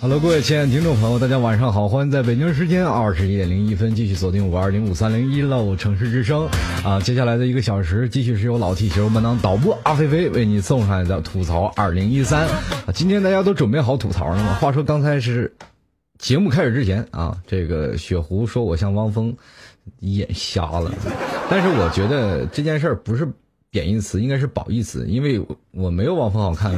[0.00, 6.46] Hello，各位亲爱的听众朋友，大家晚上好，欢迎在北京时间二十一点零一分继续锁定五二零五三零一 low 城市之声。
[6.84, 12.42] 啊，接下来的一个小时继续是由老 T 携手班当导播阿菲菲为你送上来的吐槽二零一三。
[12.42, 14.58] 啊，今天大家都准备好吐槽了吗？
[14.60, 15.54] 话说刚才是
[16.18, 19.34] 节目开始之前啊，这个雪狐说我像汪峰，
[20.00, 20.92] 眼瞎了，
[21.50, 23.28] 但是我觉得这件事儿不是
[23.70, 25.40] 贬义词，应该是褒义词，因为
[25.72, 26.72] 我没有汪峰好看？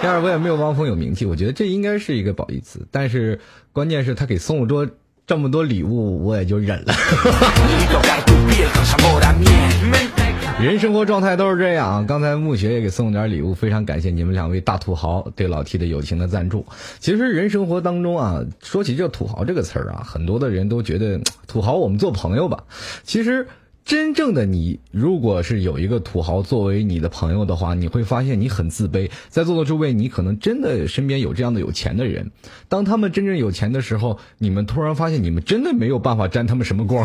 [0.00, 2.86] 第二，我也没有汪峰有名气，我觉得这应该是一个褒义词。
[2.90, 3.38] 但是
[3.72, 4.88] 关键是他给送了多
[5.26, 6.94] 这么多礼物，我也就忍了。
[10.62, 12.06] 人生活状态都是这样。
[12.06, 16.64] 刚才暮雪也给送点礼物，非常感谢你们两位大土豪对老 T 的友情的赞助。
[16.98, 22.64] 其实人生活当中啊，说起这个土豪这个词儿啊，很多的人都觉得土豪我们做朋友吧。
[23.04, 23.46] 其实。
[23.90, 29.10] 真正的你，如果是有一个土豪作为你的朋友的话，你会发现你很自卑。
[29.28, 32.30] 在座的诸位，你可能真的身边有这样的有钱的人，
[32.68, 37.04] 当他们真正有钱的时候，你们突然发现你们真的没有办法沾他们什么光。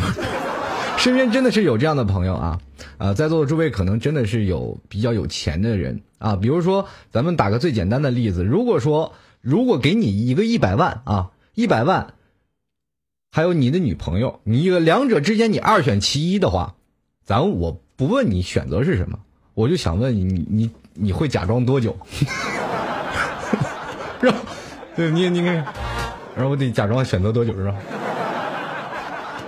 [0.99, 2.59] 身边真的是有这样的朋友啊，
[2.99, 12.13] 啊，在座的诸位可能真的是有比较有钱的人啊，比如说咱们打个最简单的例子，如果说如果给你一个一百万啊，一百万，
[13.35, 16.75] 还有你的女朋友，你一个两者之间你二选其一的话，
[17.25, 19.19] 咱我不问你选择是什么，
[19.53, 21.97] 我就想问你，你你你会假装多久？
[24.21, 24.37] 是吧？
[24.95, 25.53] 对，你你看，
[26.33, 27.75] 然后我得假装选择多久是吧？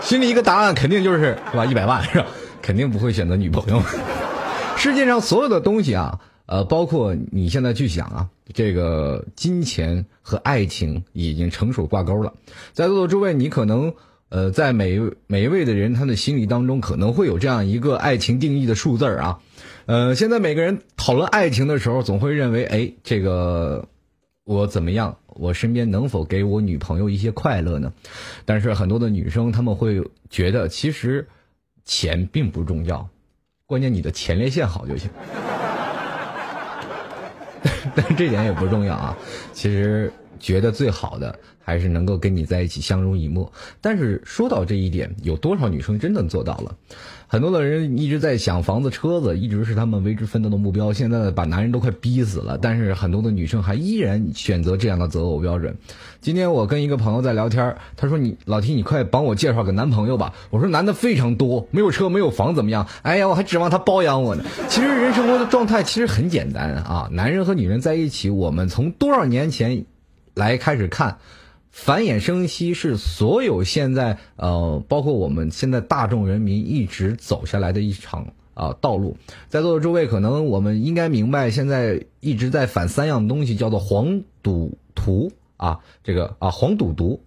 [0.01, 1.19] 心里一个答案肯定就是
[1.49, 1.65] 是吧？
[1.65, 2.25] 一百万是吧？
[2.61, 3.81] 肯定不会选择女朋友。
[4.75, 12.33] 世界上所有的东西啊，呃，包括你现在去想啊，这个金钱和爱情已经成熟挂钩了。
[12.73, 13.93] 在座的诸位，你可能
[14.29, 19.39] 呃，在每一每一位的人他的心里当中，可能会有这样一个爱情定义的数字啊。
[19.85, 23.87] 呃，现在每个人讨论爱情的时候，总会认为，哎，这个
[24.45, 25.17] 我怎么样？
[25.27, 27.93] 我身边能否给我女朋友一些快乐呢？
[28.45, 31.27] 但是很多的女生她们会觉得，其实
[31.85, 33.09] 钱并不重要，
[33.65, 35.09] 关键你的前列腺好就行。
[37.95, 39.17] 但这点也不重要啊，
[39.53, 43.51] 其实觉得最好的还是能够跟你在一起相濡以沫。
[43.81, 46.75] 但是说到这一点，有多少女生真的做到了？
[47.29, 50.93] 很多的人一直在想房子、车子，一直是他们为之奋斗的目标。
[50.93, 55.75] 现在把男人都快逼死了，但是很多的女生还依然选择这样的择偶标准。
[56.21, 62.87] 今天我跟一个朋友在聊天，他说：“你老提，你快帮我介绍个男朋友吧。”我说：“男的非常多，没有车没有房怎么样？
[63.01, 69.85] 哎呀，我还指望他包养我呢。”其实人生活的状态其实很简单啊，男人和女人在一起，我们从多少年前
[70.33, 71.17] 来开始看。
[71.71, 79.17] 繁衍生息是所有现在呃，包括我们现在大众人民一直走下来的一场啊、道路。
[79.49, 87.21] 在座的诸位，可能我们应该明白，现在一直在反三样东西，叫做黄赌毒啊，这个啊黄赌毒，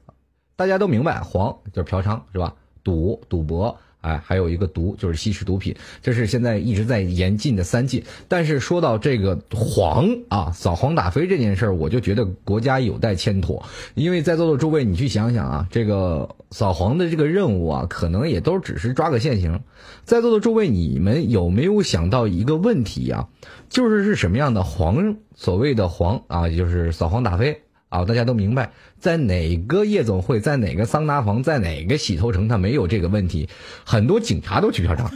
[0.57, 2.57] 大家都明白，黄就是嫖娼是吧？
[2.83, 3.79] 赌赌博。
[4.01, 8.03] 哎，还有一个毒就是吸食毒品，这是现在一直在严禁的三禁。
[8.29, 13.63] 但是说到这个黄啊，扫黄打非这件事儿，我就觉得国家有待牵妥。
[13.95, 19.61] 因为在座的诸位，你去想想啊，这个扫黄的这个任务啊，可能也都只是抓个现行。
[20.05, 23.29] 在座的诸位，你们有没有想到一个问题呀、
[23.69, 25.17] 就是是什么样的黄？
[25.35, 27.63] 所谓的黄啊，就是扫黄打非。
[27.91, 33.49] 啊，大家都明白，在哪个夜总会，在哪个桑拿房，在哪个洗头城，他没有这个问题。
[33.85, 35.11] 很多警察都去嫖娼，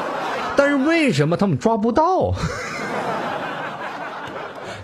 [0.56, 2.34] 但是为什么他们抓不到？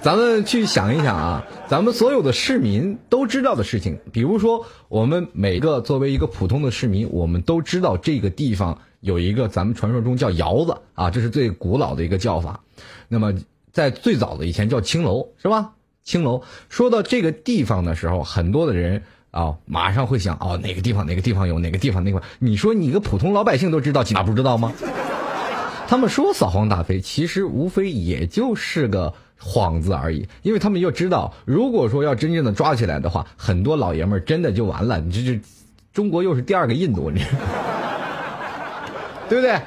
[0.01, 12.61] 咱们去想一想啊，咱们所有的市民都知道的事情，比如说我们每个作为一个普通的市民，我们都知道这个地方有一个咱们传说中叫窑子啊，这是最古老的一个叫法。
[13.09, 13.35] 那么
[13.71, 15.73] 在最早的以前叫青楼，是吧？
[16.05, 22.21] 青楼说到这个地方的时候，很多的人啊，马上会想哦，哪个地方哪个地方有哪个地方那块？
[22.39, 24.73] 你说你个普通老百姓都知道，哪不知道吗？
[25.89, 35.01] 他们说扫黄打非，其实无非也就是个幌子而已，因为他们要知道，如果说要真正的抓起来的话，很多老爷们儿真的就完了。
[35.01, 35.41] 你这这，
[35.93, 37.25] 中国又是第二个印度，你
[39.29, 39.59] 对不对？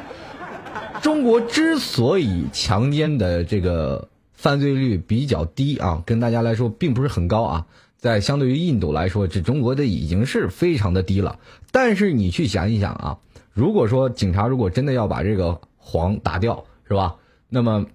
[1.02, 4.08] 中国之所以强奸的这个
[4.38, 7.66] 犯罪率比较低啊，跟大家来说并不是很高啊，
[7.98, 11.40] 在相对于印度来说，这中国的已经是非常的低了。
[11.72, 13.18] 但是你去想一想啊，
[13.52, 17.16] 如果说警察如果真的要把这个黄打掉，是吧？
[17.50, 17.86] 那么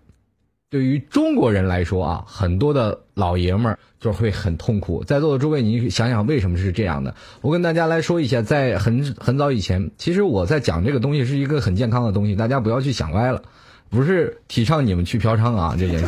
[0.68, 5.04] 对于中国人来说啊，很多的老爷们儿就会很痛苦。
[5.04, 7.14] 在座的诸位，你想想为什么是这样的？
[7.40, 13.42] 我跟大家来说一下，在很很早以前，其实我在讲这个东西是一个很健康的东西，大家不要去想歪了，
[13.90, 16.06] 不是提倡你们去嫖娼啊，这件事。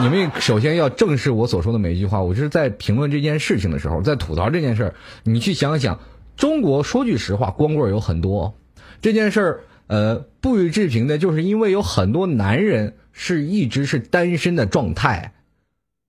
[0.00, 2.22] 你们首先要正视我所说的每一句话。
[2.22, 4.94] 我就是在评论这件事情的时候，在吐槽这件事儿。
[5.22, 6.00] 你去想想，
[6.36, 8.54] 中国说句实话，光棍有很多。
[9.00, 15.34] 这件事儿，呃，不予置评的，就是因为有很多男人是一直是单身的状态，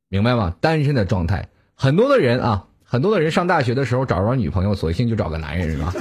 [0.09, 0.55] 明白吗？
[0.61, 5.93] 单身的状态，很多的人啊，很多的人上大学的时候找不着女朋友，索性就找个男人，是吧？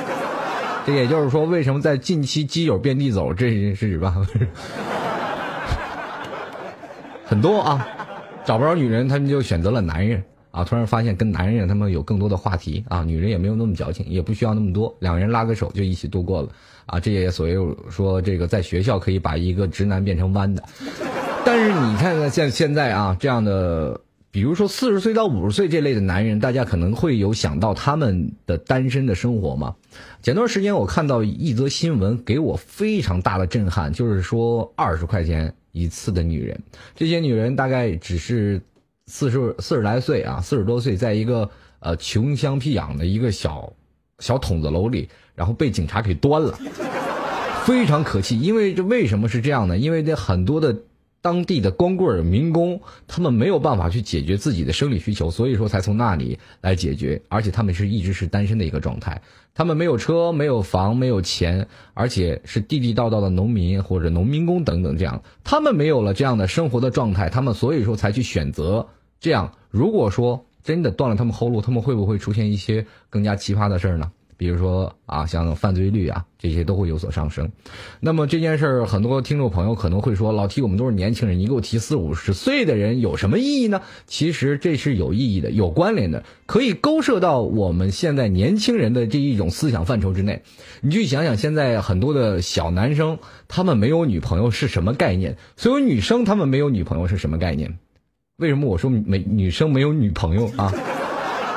[0.86, 4.16] 这也就是说，为什么在近期基友遍地走这件事吧？
[7.32, 7.88] 很多啊，
[8.44, 10.62] 找不着女人，他们就选择了男人啊。
[10.62, 16.50] 突然发现跟男人他们有更多的话题啊，女人也没有那么矫情，也不需要那么多，两个人拉个手就一起度过了
[16.84, 17.00] 啊。
[17.00, 17.54] 这也所谓
[17.88, 20.62] 说这个在学校可以把一个直男变成弯的，
[21.42, 23.98] 但是你看看现现在啊这样的，
[24.30, 29.74] 比如说四十岁到五十岁这类的男人，大家可能会有想到他们的单身的生活吗？
[30.20, 35.54] 前段时间我看到一则新闻，给我非常大的震撼，就是说二十块钱。
[35.72, 36.62] 一次的女人，
[36.94, 38.60] 这些女人大概只是
[39.06, 43.72] 四十四十来岁啊，四十多岁，在一个呃穷乡僻壤的一个小
[44.18, 46.58] 小筒子楼里，然后被警察给端了，
[47.64, 48.38] 非常可气。
[48.38, 49.76] 因为这为什么是这样呢？
[49.76, 50.76] 因为这很多的
[51.22, 57.22] 当地的光棍民工，他们没有办法去解决自己的生理需求，所以说才从那里来解决。
[57.28, 59.22] 而且他们是一直是单身的一个状态。
[59.54, 65.22] 他们没有车，没有房，没有钱，而且是地地道道的农民或者农民工等等这样。
[65.44, 68.88] 他们没有了这样的生活的状态，他们所以说才去选择
[69.20, 69.52] 这样。
[69.70, 74.10] 如果说真的断了他们后路，他们会不会出现一些更加奇葩的事儿呢？
[74.42, 77.48] 比如说啊，像犯罪率啊，这些都会有所上升。
[78.00, 90.42] 那么这件事儿，很多听众朋友可能会说：“老提我们都是年轻人，你给我提四五十岁的人有什么意义呢？”其实这是有意义的，有关联的，可以勾涉到我们现在年轻人的这一种思想范畴之内。
[90.80, 95.36] 你去想想，现在很多的小男生，他们没有女朋友是什么概念？
[95.56, 97.78] 所有女生他们没有女朋友是什么概念？
[98.38, 100.74] 为什么我说没女生没有女朋友啊？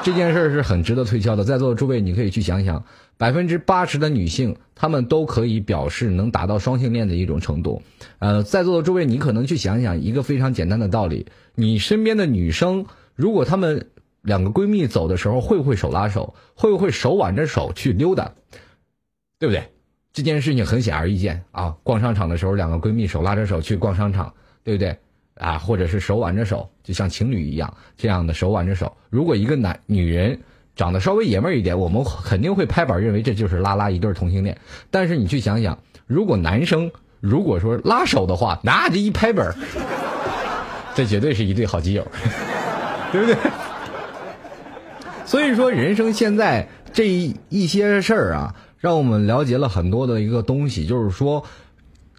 [0.05, 2.85] 这件事是很值得推敲的，在座的诸位，你可以去想想，
[3.17, 7.81] 百分之八十的女性，她们都可以表示能达到双性恋的一种程度。
[8.19, 11.25] 呃，在座的诸位，你可能去想想一个非常简单的道理：
[11.55, 12.85] 你身边的女生，
[13.15, 13.87] 如果她们
[14.21, 16.35] 两个闺蜜走的时候，会不会手拉手？
[16.53, 18.31] 会不会手挽着手去溜达？
[19.39, 19.71] 对不对？
[20.13, 21.75] 这件事情很显而易见啊！
[21.81, 24.95] 逛商场的时候，两个闺蜜手拉着手去逛商场，对不对？
[25.33, 28.95] 啊，或者是手挽着手，就像情侣一样，这样的手挽着手。
[29.09, 30.39] 如果一个男女人
[30.75, 34.55] 长得稍微爷们儿一点，我们肯定会拍板认为这就是拉拉一对同性恋。
[34.91, 39.53] 但是你去想想，如果男生如果说拉手的话，那这一拍板
[40.93, 42.07] 这绝对是一对好基友，
[43.11, 43.35] 对不对？
[45.25, 47.09] 所以说，人生现在这
[47.49, 51.43] 一些事儿啊，让我们了解了很多的一个东西，就是说。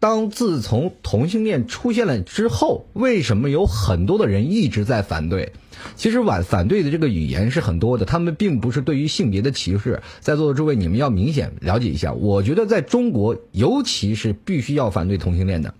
[0.06, 5.52] 当自从同性恋出现了之后，为什么有很多的人一直在反对？
[5.96, 10.00] 其实反反对的这个语言是很多的，他们并不是对于性别的歧视。
[10.20, 12.12] 在座的诸位，你们要明显了解一下。
[12.12, 15.74] 我觉得在中国，尤其是必须要反对同性恋的，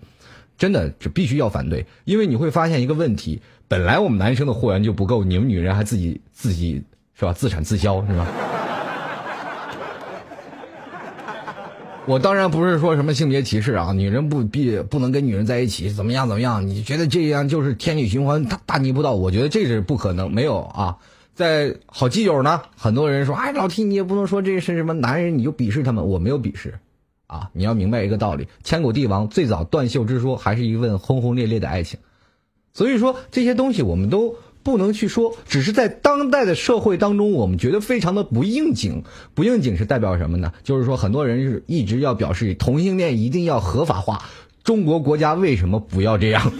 [0.57, 6.83] 真的是必须要反对，因为你会发现一个问题：本来我们男生的货源就不够，你们女人还自己自己
[7.17, 7.31] 是吧？
[7.31, 8.27] 自产自销是吧？
[12.07, 16.65] 我当然不是说什么性别歧视啊，女人不必不能跟女人在一起，怎么样怎么样？
[16.65, 19.13] 你觉得这样就是天理循环大大逆不道？
[19.13, 20.97] 我觉得这是不可能，没有啊。
[21.35, 26.07] 在好基友呢，很多人说，哎，老 T 你也不能说这是什么男人，你就鄙视他们。
[26.07, 26.79] 我没有鄙视，
[27.27, 31.99] 啊，你要明白一个道理，千古帝王最早断袖之说，还是一份轰轰烈烈的爱情。
[32.71, 34.35] 所以说这些东西我们都。
[34.67, 39.01] 不能去说，只是在当代的社会当中，我们觉得非常的不应景。
[39.33, 40.51] 不应景是代表什么呢？
[40.61, 44.25] 就是说，很多人是一直要表示同性恋一定要合法化。
[44.65, 46.51] 中国国家为什么不要这样？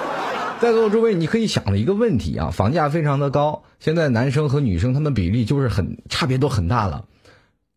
[0.58, 7.04] 在座的诸位，你可以想的一个问题啊，房价非常的高，现在男生和女生他们比例就是很差别都很大了，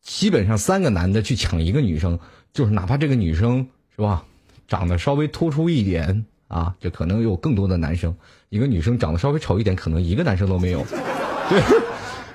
[0.01, 2.17] 基本上三个男的去抢一个女生，
[2.53, 4.23] 就是哪怕这个女生是吧，
[4.65, 8.11] 长得稍微突出一点啊，就可能有更多的男生；
[8.49, 10.85] 一个女生长得稍微丑一点，可能一个男生都没有。
[11.49, 11.61] 对，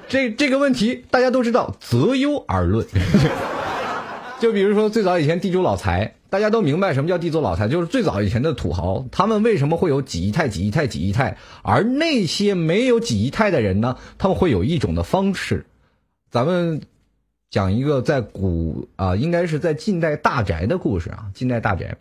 [0.08, 2.86] 这这个问题大家都知道，择优而论。
[4.40, 6.14] 就比如说最早以前地主老财。
[6.30, 11.38] 大家都明白什么叫地主老财，就是最早以前的土豪，他们为什么会有几姨太、几姨太、几姨太？
[11.62, 13.96] 而那些没有几姨太的人呢？
[14.18, 15.64] 他们会有一种的方式。
[16.30, 16.82] 咱们
[17.48, 21.30] 讲一个在古啊，应该是在近代大宅的故事啊。
[21.32, 21.96] 近代大宅，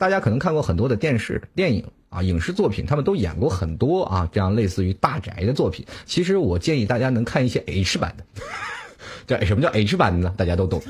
[0.00, 5.84] 大家可能看过很多的电视、电影啊、影视作品，他们都演过很多啊，这样类似于大宅的作品。
[6.06, 8.24] 其实我建议大家能看一些 H 版的。
[9.28, 10.34] 这什么叫 H 版的呢？
[10.38, 10.80] 大家都懂。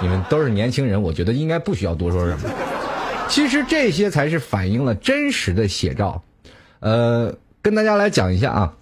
[0.00, 2.48] 你们都是年轻人，我觉得应该不需要多说什么。
[3.28, 6.22] 其实这些才是反映了真实的写照。
[6.80, 8.72] 呃，跟大家来讲一下啊，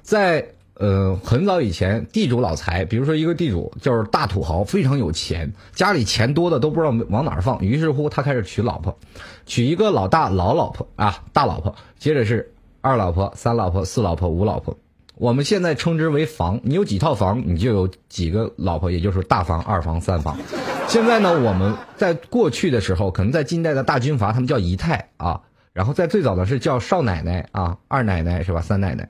[0.00, 0.46] 在
[0.78, 8.96] 呃很早以前，地主老财，比如说一个地主就是大土豪，非常有钱，家里钱多的都不知道往哪儿放，于是乎他开始娶老婆，
[9.44, 14.78] 娶一个老大老老婆啊，大老婆，接着是二老婆、三老婆、四老婆、五老婆。
[15.16, 20.38] 我们现在称之为房，你有几套房，你就有几个老婆，也就是大房、二房、三房。
[20.86, 25.40] 现在呢，我们在过去的时候，可能在近代的大军阀，他们叫姨太啊，
[25.72, 28.60] 然后在最早的是叫少奶奶啊、二奶奶是吧？
[28.60, 29.08] 三奶奶，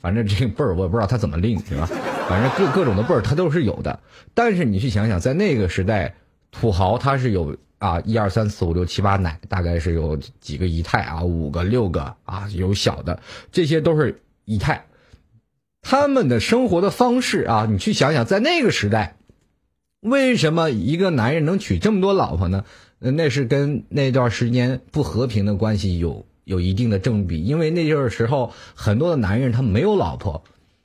[0.00, 1.86] 反正这个辈儿我也不知道他怎么令是吧？
[2.28, 4.00] 反正各各种的辈儿他都是有的。
[4.34, 6.14] 但是你去想想，在那个时代，
[6.50, 14.84] 土豪他是有啊一二三四五六七八奶，大概是有几个姨太啊，五个六个啊，有小的，这些都是姨太。
[15.82, 19.16] 他们的生活的方式啊，你去想想，在那个时代，
[20.00, 22.64] 为什么一个男人能娶这么多老婆呢？
[23.00, 27.44] 那是跟那段时间不和平的关系有有一定的正比。
[27.44, 30.42] 因为那就是时候，很多的男人他没有老婆，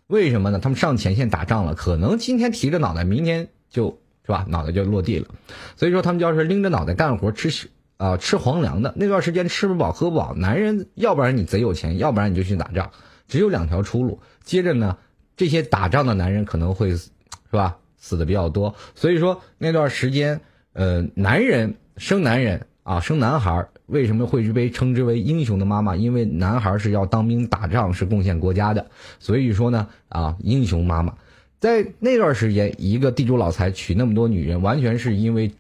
[0.08, 0.60] 为什么呢？
[0.60, 5.28] 他们上前线打仗了，可能今天提着脑袋，明天就是吧，脑袋就落地了。
[5.76, 12.92] 所以说，他们就要是拎着脑袋干活，吃啊吃皇粮的那段时间，吃不饱喝不饱，男人要不然你贼有钱，要不然你就去打仗。
[13.28, 14.20] 只有两条出路。
[14.44, 14.98] 接着呢，
[15.38, 17.10] 这些打仗的男人可能会，是
[17.52, 18.76] 吧，死的比较多。
[18.94, 20.42] 所以说那段时间，
[20.74, 25.96] 呃，男人生男人啊，生男孩为什么会被称之为英雄的妈妈？
[25.96, 28.88] 因为男孩是要当兵打仗，是贡献国家的。
[29.20, 31.14] 所以说呢，啊，英雄妈妈，
[31.60, 35.52] 在那段时间，一个地主老财娶那么多女人，完全是因为，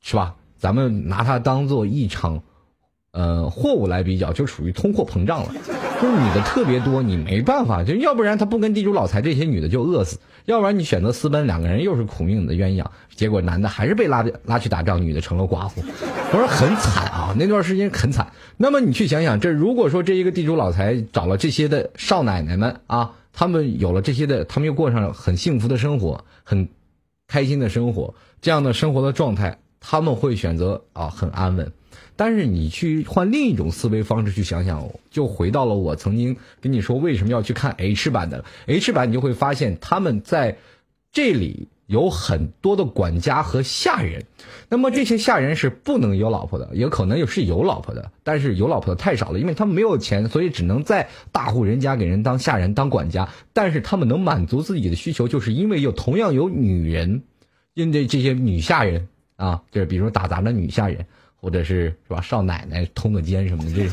[0.00, 0.36] 是吧？
[0.56, 2.42] 咱们拿它当做一场。
[3.12, 5.54] 呃，货物来比较就属于通货膨胀了，
[6.02, 12.84] 就是女的特别多，你没办法，就要不然他不跟地主老财这些女的就饿死，要不然你选择私奔，两个人又是苦命的鸳鸯，
[13.14, 15.82] 结果男的还是被拉拉去打仗，女的成了寡妇，
[16.32, 18.30] 我说很惨啊，那段时间很惨。
[18.56, 26.68] 那么你去想想，这如果说这一个地主老财找了这些的少奶奶们啊，他们有了这些的，他们又过上了很幸福的生活，很
[27.26, 31.72] 开心的生活，这样的生活的状态，他们会选择啊很安稳。
[32.16, 40.58] 但是你去换另一种思维方式去想想，就回到了我曾经跟你说为什么要去看 H 版的 H 版，你就会发现他们在
[41.12, 44.24] 这里有很多的管家和下人。
[44.68, 53.28] 那么这些下人是不能有老婆的，也可能有是有老婆的，但是有老婆的太少了，因为他们没有钱，所以只能在大户人家给人当下人当管家。
[53.52, 57.22] 但是他们能满足自己的需求，就是因为有同样有女人，
[57.74, 61.06] 因为这些女下人啊，就是比如说打杂的女下人。
[61.44, 63.86] 或者是是吧，少奶奶通个奸什么的，这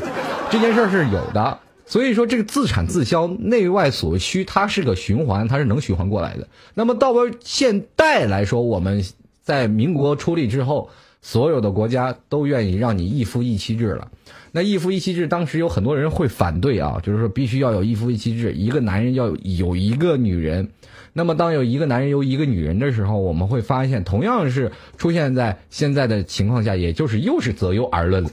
[0.52, 1.58] 这件事是有的。
[1.84, 6.48] 所以说，这个自产自销，内外所需，它是个循环，它是能循环过来的。
[6.72, 9.04] 那么到了现代来说，我们
[9.42, 10.88] 在民国出立之后，
[11.20, 14.10] 所有的国家都愿意让你一夫一妻制了。
[14.52, 20.70] 那一夫一妻制，当时有很多人会反对啊，就是说必须要有一夫一妻制，一个男人要有一个女人。
[21.14, 28.30] 那么，当有一个男人有一个女人的时候，我们会发现，同样是出现在现在的情况下，也就是又是择优而论了。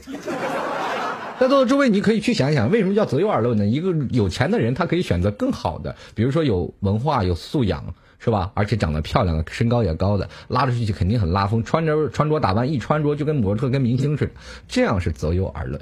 [1.38, 3.66] 在座的诸位，你可以去想一想，为什么叫择优而论呢？
[3.66, 7.84] 一个有钱的人，他可以选择更好的，比如说有文化、有素养，
[8.18, 8.50] 是吧？
[8.54, 14.32] 而且长得漂亮的，身高也高的，拉出去肯定很拉风，穿着穿着打扮一穿着就跟模特、跟明星似的，
[14.68, 15.80] 这样是择优而论。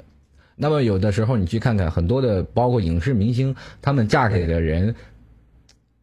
[0.61, 4.95] 那么有的时候你去看看，很多的包括影视明星，他们嫁给的人。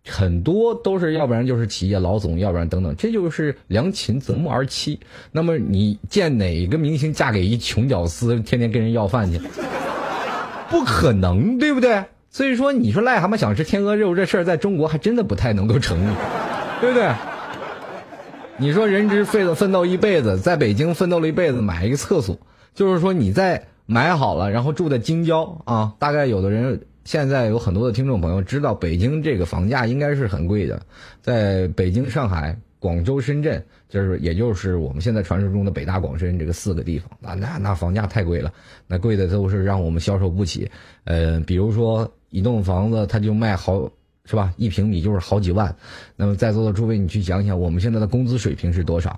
[0.08, 4.98] 很多都是要不然就是企业老总，要不然等等，这就是良禽择木而栖。
[5.32, 9.40] 那么你见哪个明星嫁给一穷屌丝，天天跟人要饭去？
[10.70, 12.04] 不可能，对不对？
[12.30, 16.14] 所以说，你说癞蛤蟆想吃天鹅肉这事儿，在中国还真的不太能够成立，
[16.80, 17.10] 对不对？
[18.58, 22.38] 你说人之费了奋斗一辈子，在北京奋斗了一辈子买一个厕所，
[22.74, 30.82] 就是说你在买好了，然后住在京郊啊，大概有的人现在有很多的听众朋友知道，北京这个房价应该是很贵的，
[31.22, 38.52] 在北京、上海、广州、深圳，就是也就是我们现在传说中的北大、广深这个四个地方啊，那那房价太贵了，
[38.86, 40.70] 那贵的都是让我们消受不起。
[41.04, 43.90] 呃，比如说一栋房子，它就卖好。
[44.28, 44.52] 是吧？
[44.56, 45.72] 一平米就是好几万。
[46.16, 49.16] 那么在座的诸位，你去想想，我们现在的工资水平是多少？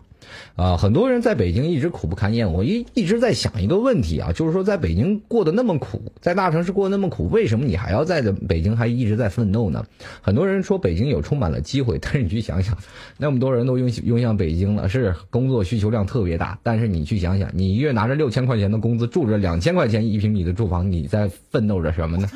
[0.56, 2.52] 啊，很多人在北京一直苦不堪言。
[2.52, 9.84] 我一一直在想一个问题啊，就是说在北京过得那么苦，在大城市过得那么苦，为什么你还要在北京还一直在奋斗呢？
[10.20, 12.76] 很多人说北京有充满了机会，但是你去想想，
[13.18, 16.58] 那么多人都涌涌向北京了，是工作需求量特别大。
[16.62, 22.28] 但是你去想想，你一月拿着六千块钱的工资，住着两千块钱一平米的住房，你在奋斗着什么呢？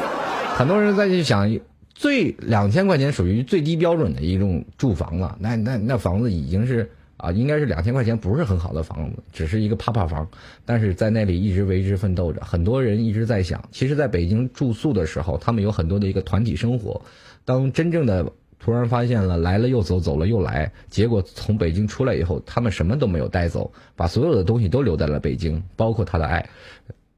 [0.56, 1.58] 很多人在去想。
[1.92, 6.90] 最两千块钱属于最低标准的一种住房了，那那那房子已经是
[7.20, 10.28] 啊，应该是两千块钱，不是很好的房子，只是一个趴趴房，
[10.64, 12.40] 但是在那里一直为之奋斗着。
[12.40, 17.00] 很多人一直在想，其实在北京住宿的时候，他们有很多的一个团体生活。
[17.44, 26.48] 当真正的突然发现了来了又走，走了又来，结果从北京出来以后，他们什么都没有带走，把所有的东西都留在了北京，包括他的爱。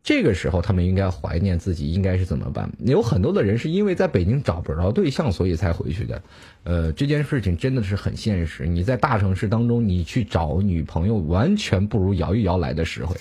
[0.05, 2.69] 这个时候，他们应该怀念自己，应该是怎么办？
[2.81, 6.21] 有很多的人是因为在北京找不着对象，所以才回去的。
[6.65, 8.67] 呃，这件事情真的是很现实。
[8.67, 13.15] 你在大城市当中，你去找女朋友，完全不如摇一摇来的实惠。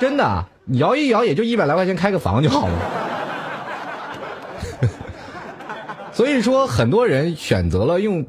[0.00, 2.74] 真的，摇一摇也就一百来块钱开个房就好了。
[6.12, 8.26] 所以说，很多人选择了用。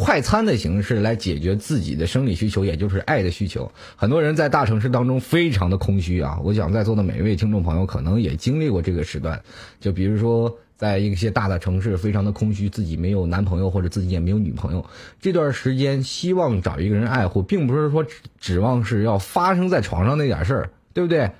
[0.00, 3.70] 快餐的形式来解决自己的生理需求，也就是爱的需求。
[3.96, 6.40] 很多人在大城市当中非常的空虚啊！
[6.42, 9.38] 我想在座的每一位听众朋友可能也经历过这个时段。
[9.78, 14.86] 就比如说，在一些大的城市，非常的空虚，自己没有男朋友或者自己也没有女朋友，
[15.20, 18.06] 这段时间希望找一个人爱护，并不是说
[18.38, 21.30] 指望是要发生在床上那点事儿，对不对？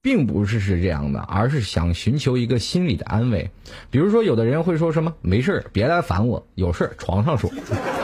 [0.00, 3.50] 并不是是这样的，而是想寻求一个心理的安慰。
[3.90, 7.50] 比如说，有的人会说什么“没事别来烦我，有事床上说”，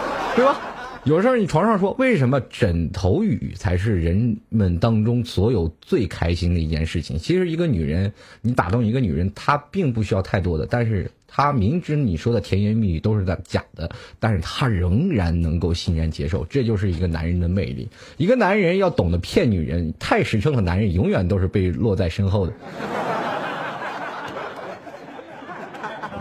[0.35, 0.74] 对吧？
[1.05, 1.93] 有事你床上说。
[1.99, 7.19] 为什么枕头语才是人们当中所有最开心的一件事情？
[7.19, 11.11] 其实，一个女人，你打动一个女人，她并不需要太多的，但是。
[11.37, 13.91] 她明知你说的甜言蜜语都是在假的，
[14.21, 17.89] 但是她仍然能够欣然接受，这就是一个男人的魅力。
[18.17, 22.53] 一个男人要懂得骗女人，太实诚的男人永远都是被落在身后的。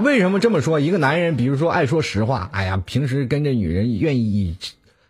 [0.04, 0.80] 为什么这么说？
[0.80, 4.58] 一个男人，比如说爱说实话，哎呀，平时跟这女人愿意以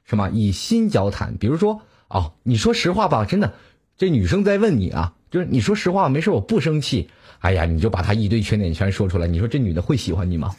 [0.05, 1.35] 什么以心交谈。
[1.37, 3.53] 比如说，哦，你说实话吧，真的，
[3.97, 7.09] 这女生在问你啊，就是你说实话，没事，我不生气。
[7.39, 10.55] 哎呀，你就把他一堆缺点全说出来，你说这女的会喜欢你吗？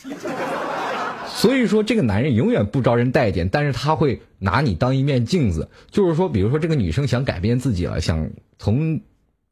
[1.28, 5.68] 所以说，这个男人永远不招人待见，但是他会拿你当一面镜子。
[5.90, 9.00] 就是说，比如说这个女生想改变自己了，想从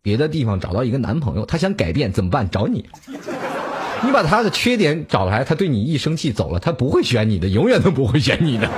[0.01, 2.49] 别的地方找到一个男朋友，她想改变怎么办？
[2.51, 2.87] 找你，
[4.05, 8.69] 你把她的缺点找来，她对你一生气走了，她不会选你的，永远都不会选你的。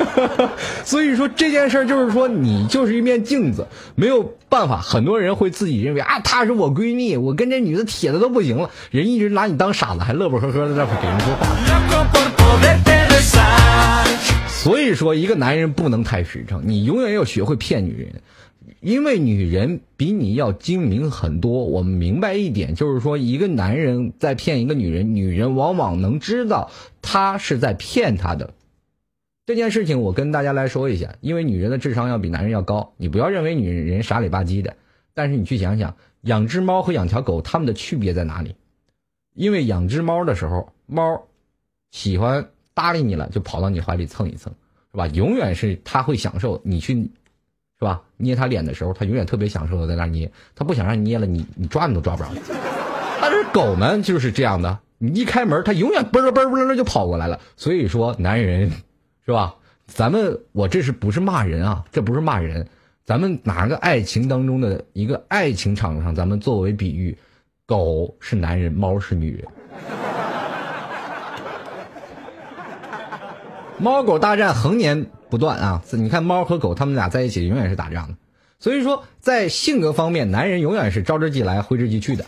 [0.84, 4.80] 所以说这件事儿就是说，你就是一面镜子，没有办法。
[4.80, 11.46] 很多人会自己认为啊，她是我闺蜜，我跟这女的铁的都不行了，人一直拿你当傻子，还乐呵呵的在那给人说话。
[14.48, 18.22] 所以说，一个男人不能太实诚，你永远要学会骗女人，
[18.80, 21.64] 因为女人比你要精明很多。
[21.64, 26.70] 我们明白一点，就是说，一个男人在骗一个女人，女人往往能知道
[27.02, 28.54] 他是在骗她的。
[29.46, 34.76] 这件事情我跟大家来说一下，因为女人的智商要比男人要高，你不要认为女人傻里吧唧的。
[35.12, 38.54] 但是你去想想，养只猫和养条狗，它们的区别在哪里？
[39.34, 41.26] 因为养只猫的时候，猫
[41.90, 44.54] 喜欢搭理你了，就跑到你怀里蹭一蹭，
[44.92, 45.06] 是吧？
[45.08, 47.10] 永远是它会享受你去，
[47.80, 48.00] 是吧？
[48.16, 52.28] 捏他脸的时候，他永远特别享受的在那捏，他不想让你捏了，你你抓你都抓不着。
[53.20, 57.40] 但是狗呢，就是这样的，你一开门，它永远嘣儿嘣儿嘣就跑过来了。
[57.56, 58.70] 所以说，男人。
[59.26, 59.54] 是吧？
[59.86, 61.84] 咱们我这是不是骂人啊？
[61.92, 62.66] 这不是骂人，
[63.04, 67.16] 咱们拿个爱情当中的一个爱情场上，咱们作为比喻，
[67.66, 69.46] 狗是男人，猫是女人，
[73.78, 75.82] 猫狗大战恒年不断啊！
[75.92, 78.14] 你看猫和狗，他们俩在一起永远是打仗的。
[78.58, 82.24] 所以说，在性格方面，男人永远是招之即来，挥之即去的，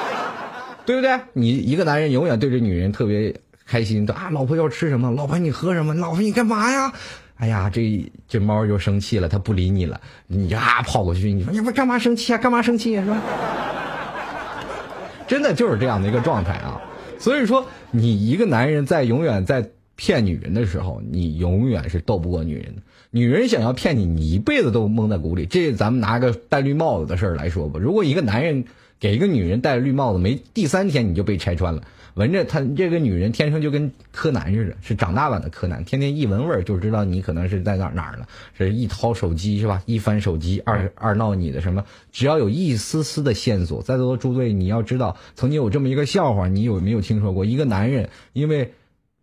[0.84, 1.18] 对不对？
[1.32, 3.34] 你一个男人永远对着女人特别。
[3.68, 4.30] 开心啊！
[4.30, 5.10] 老婆要吃什么？
[5.10, 5.92] 老婆你喝什么？
[5.94, 6.92] 老婆你干嘛呀？
[7.38, 12.38] 哎呀，这这猫就生气了，它不理你了，你啊跑过去，你说你不干嘛生气啊？
[12.38, 13.02] 干嘛生气啊？
[13.04, 13.20] 是吧？
[15.26, 16.80] 真的就是这样的一个状态啊。
[17.18, 22.82] 所以说，你一个男人在永远在骗女人的时候，你永远是斗不过女人的。
[23.10, 25.46] 女人想要骗你，你一辈子都蒙在鼓里。
[25.46, 28.64] 这咱们拿个戴绿帽子的事儿来说吧，如果一个男人
[29.00, 31.82] 给一个女人戴绿帽子，没第三天你就被拆穿了。
[32.14, 38.26] 闻着他这个女人天生就跟柯南似的，是长大版的柯南，天天一闻味儿就知道你可能是在哪哪儿了。
[38.56, 39.82] 是一掏手机是吧？
[39.84, 41.84] 一翻手机，二二闹你的什么？
[42.12, 47.44] 只要有一丝丝的线索，在座的诸位，你要知道，曾经有这么一个笑话，你有没有听说过？
[47.44, 48.72] 一个男人因为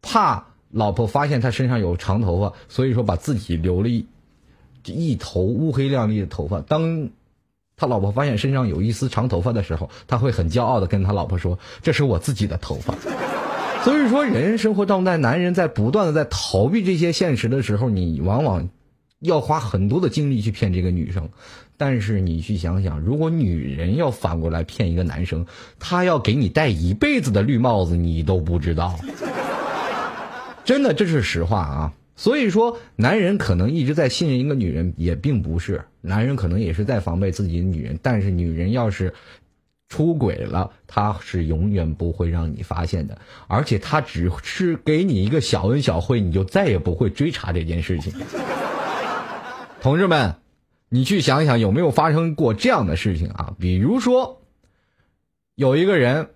[0.03, 4.07] 怕老婆发现他身上有长头发，所以说把自己留了一
[4.85, 6.61] 一头乌黑亮丽的头发。
[6.61, 7.09] 当
[7.77, 12.95] 他老婆发现身上有一丝长头发的时候，他会很骄傲的跟他老婆说：“这是我自己的头发。”
[13.85, 18.69] 所以说，人生活当中，男人在不断的在逃避这些现实的时候，你往往
[19.19, 21.29] 要花很多的精力去骗这个女生。
[21.75, 25.45] 但是你去想想，如果女人要反过来骗一个男生，
[25.79, 28.97] 他要给你戴一辈子的绿帽子，你都不知道。
[30.63, 31.93] 真的，这是实话啊。
[32.15, 35.83] 所以说，男人可能一直在信任一个女人，也并不是。
[36.01, 39.13] 男人可能也是在防备自己的女人，但是女人要是
[39.89, 48.13] 出轨了，他是永远不会让你发现的，而且他只是给你一个小恩小惠，你就再也不会追查这件事情。
[49.81, 50.35] 同志们，
[50.89, 53.55] 你去想想有没有发生过这样的事情啊？
[53.59, 54.41] 比如说，
[55.55, 56.29] 有一个人，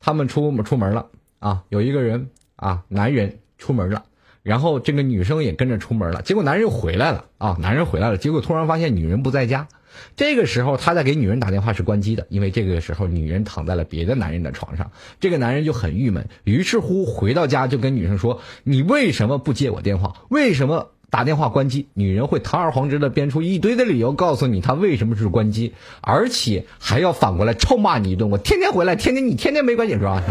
[0.00, 4.04] 他们出出门了啊，有一个人啊，男人出门了。
[4.42, 7.56] 然后这个女生也跟着出门了，结果男人又回来了啊！
[7.60, 9.66] 男人回来了，结果突然发现女人不在家。
[10.14, 14.92] 这个时候他在给女人打电话是关机的，因为这个时候女人躺在了别的男人的床上。
[15.18, 20.12] 这个男人就很郁闷，于是乎回到家就跟女生说：“你为什么不接我电话？
[20.28, 28.30] 为什么打电话关机？”女人会堂而皇之的编出一堆的理由，告诉你她为什么是关机，而且还要反过来臭骂你一顿。
[28.30, 30.22] 我天天回来，天天你天天没关系是吧？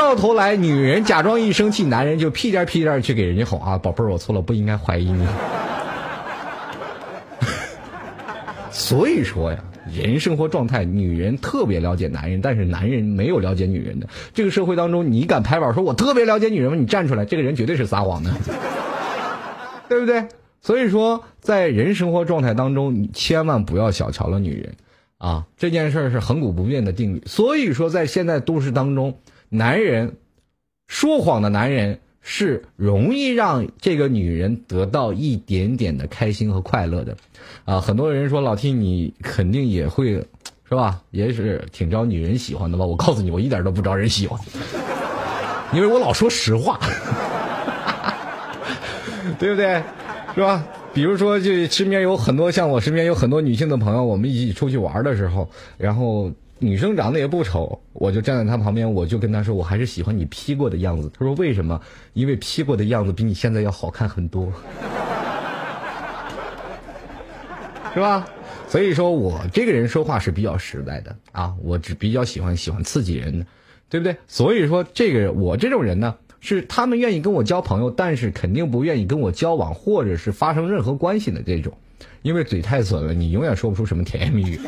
[0.00, 5.26] 到头来，女人假装一生气，男人就屁颠屁颠去给人家哄啊，宝贝儿，我错了，不应该怀疑你。
[8.70, 9.62] 所以说呀，
[9.94, 14.08] 人生活状态，女人特别了解男人，但是男人没有了解女人的。
[14.32, 16.78] 这个社会当中，你敢拍板说我特别了解女人吗？
[16.78, 18.30] 你站出来，这个人绝对是撒谎的，
[19.86, 20.24] 对不对？
[20.62, 24.72] 所以说，在人生活状态当中，你千万不要小瞧了女人
[25.18, 25.44] 啊！
[25.58, 27.22] 这件事是恒古不变的定律。
[27.26, 29.18] 所以说，在现在都市当中。
[29.52, 30.16] 男人
[30.86, 37.16] 说谎的男人是容易让这个女人得到一点点的开心和快乐的，
[37.64, 40.24] 啊，很多人说老 T 你肯定也会，
[40.68, 41.02] 是吧？
[41.10, 42.86] 也是挺招女人喜欢的吧？
[42.86, 44.40] 我告诉你，我一点都不招人喜欢，
[45.74, 46.78] 因为我老说实话，
[49.36, 49.82] 对不对？
[50.36, 50.64] 是吧？
[50.94, 56.30] 比如说，就身边有很多像我身边有很多女性的朋友，我们一起出去玩的时候，然后。
[56.62, 61.10] 女生长得也不丑，我就站在她旁边，我就跟她说，我还是喜欢你 P 过的样子。
[61.18, 61.80] 她说为什么？
[62.12, 64.52] 因为 P 过的样子比你现在要好看很多，
[67.94, 68.28] 是吧？
[68.68, 73.46] 所以说我这个人说话是比较实在的啊，我只比较喜欢喜欢刺激人的，
[73.88, 74.16] 对不对？
[74.28, 81.72] 所以说这个我这种人呢，是他们愿意跟我交朋友，但是肯定不愿意跟我交往或者是发生任何关系的这种，
[82.20, 84.60] 因为嘴太损了，你永远说不出什么甜言蜜语。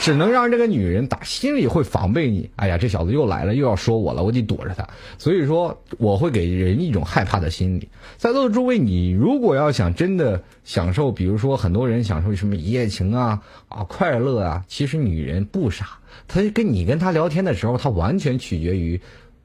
[0.00, 2.48] 只能让这个女人打心里会防备你。
[2.56, 4.88] 哎呀，这小子又来了，又要说我了，我得躲着他。
[5.18, 7.86] 所以说，我会给人一种害怕的心理。
[8.16, 18.98] 在座的诸位，你如果要想真的享受，比如说很多人享受什么一夜情啊啊快乐啊，其实女人不傻，她跟你跟她聊天的时候，她完全取决于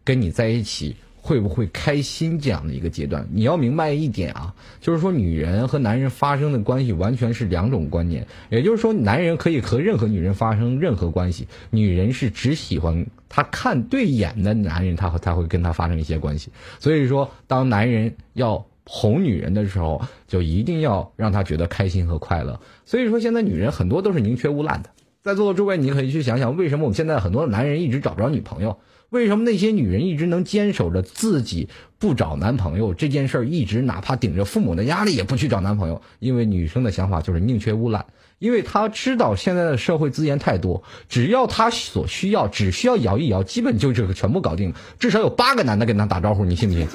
[0.06, 0.96] 跟你在一起。
[1.26, 3.28] 会不会开心这样的一个阶段？
[3.32, 8.28] 你要明白一点啊，就是说女人和男人发生的关系完全是两种观念。
[8.52, 16.52] 也就是说，男人可以和任何女人发生任何关系，女人是只喜欢他看对眼的男人，他和他会跟他发生一些关系。
[16.80, 22.60] 所以说，当男人要哄女人的时候，就一定要让他觉得开心和快乐。
[22.86, 24.92] 所以说，现在女人很多都是宁缺毋滥的。
[25.24, 28.78] 在座的诸位，你可以去想想，为什么我们现在很多男人一直找不着女朋友？
[29.10, 36.02] 为什么那些女人一直能坚守着自己不找男朋友这件事儿，一直哪怕顶着父母的压力也不去找男朋友？
[36.20, 38.06] 因为女生的想法就是宁缺毋滥，
[38.39, 44.76] 因为她知道现在的社会资源太多，只要她所需要，只需要摇一摇，基本就这个全部搞定了。
[45.00, 46.88] 至少有八个男的跟她打招呼，你信不信？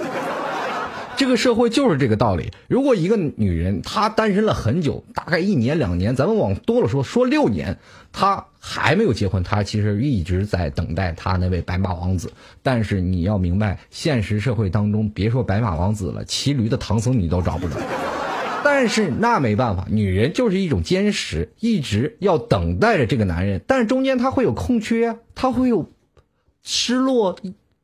[1.20, 2.50] 这个社会就是这个道理。
[2.66, 7.76] 如果一个女人她单身了很久，大概一年两年，咱们往多了说，说六年，
[8.10, 12.32] 她还没有结婚，她其实一直在等待她那位白马王子。
[12.62, 17.76] 但是你要明白，现实社会当中，别说白马王子了，骑驴的唐僧你都找不着。
[18.64, 25.90] 但是那没办法，女人就是一种坚持，一直要等待着这个男人，但是中间她会有空缺，她会有
[26.62, 27.36] 失落，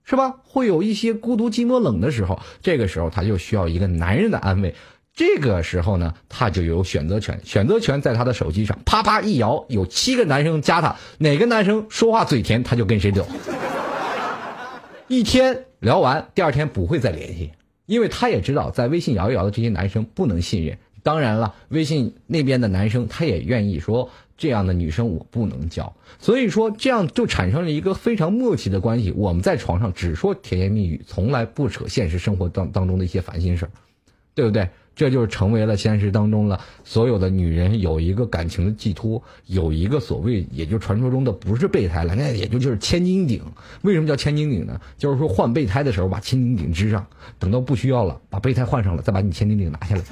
[0.08, 0.36] 是吧？
[0.44, 4.72] 会有一些孤独、寂寞、冷的时候，这个时候她就需要一个男人的安慰。
[5.12, 13.26] 这个时候呢，她就有选择权，选择权在她的手机上，啪啪一摇，有七个男生加她，哪个男生说话嘴甜，她就跟谁走。
[15.08, 17.50] 一天聊完，第二天不会再联系，
[17.86, 20.78] 因为她也知道在微信摇一摇的这些男生不能信任。
[21.02, 29.12] 当然了，微信那边的男生他也愿意说这样的女生我不能交，所以说这样就产生了一个非常默契的关系。
[29.12, 33.70] 我们在床上只说甜言蜜语，从来不扯现实生活当当中的一些烦心事儿，
[34.34, 34.68] 对不对？
[34.94, 43.42] 这就是成为了现实当中了，所有的女人有一个感情的寄托，有一个所谓，也就传说中的不是备胎了，那也就就是千斤顶。
[43.82, 44.80] 为什么叫千斤顶呢？
[44.96, 47.06] 就是说换备胎的时候把千斤顶支上，
[47.38, 50.02] 等到不需要了，把备胎换上了，再把你千斤顶拿下来。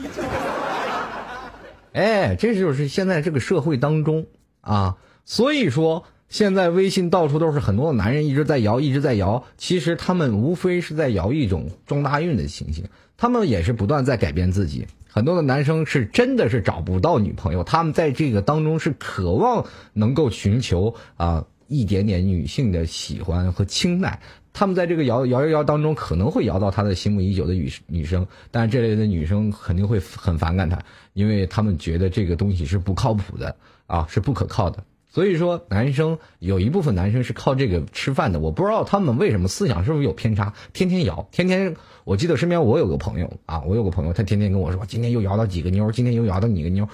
[1.94, 4.26] 哎，这就是现在这个社会当中
[4.60, 12.86] 啊，所以说现在微信到处都是很多的男人一直在摇，一直在摇，其实他们无非是在摇一种撞大运的情形。
[13.16, 24.20] 他们也是不断在改变自己，很多的男生是真的是找不到女朋友，他们在这个当中是渴望能够寻求啊一点点女性的喜欢和青睐，
[24.52, 30.78] 他们在这个摇摇摇摇当中可能会摇到他的心目已久的女女生，但是这类的女生肯定会很反感他，
[31.12, 34.84] 因为他们觉得这个东西是不靠谱的啊，是不可靠的。
[35.08, 41.76] 所以说，男生有一部分男生是靠这个吃饭的，我不知道他们为什么思想是不是有偏差，天天摇，天天。
[42.02, 46.88] 我记得身边我有个朋友啊，我有个朋友，他天天跟我说，今天又摇到几个妞，今天又摇到几个妞，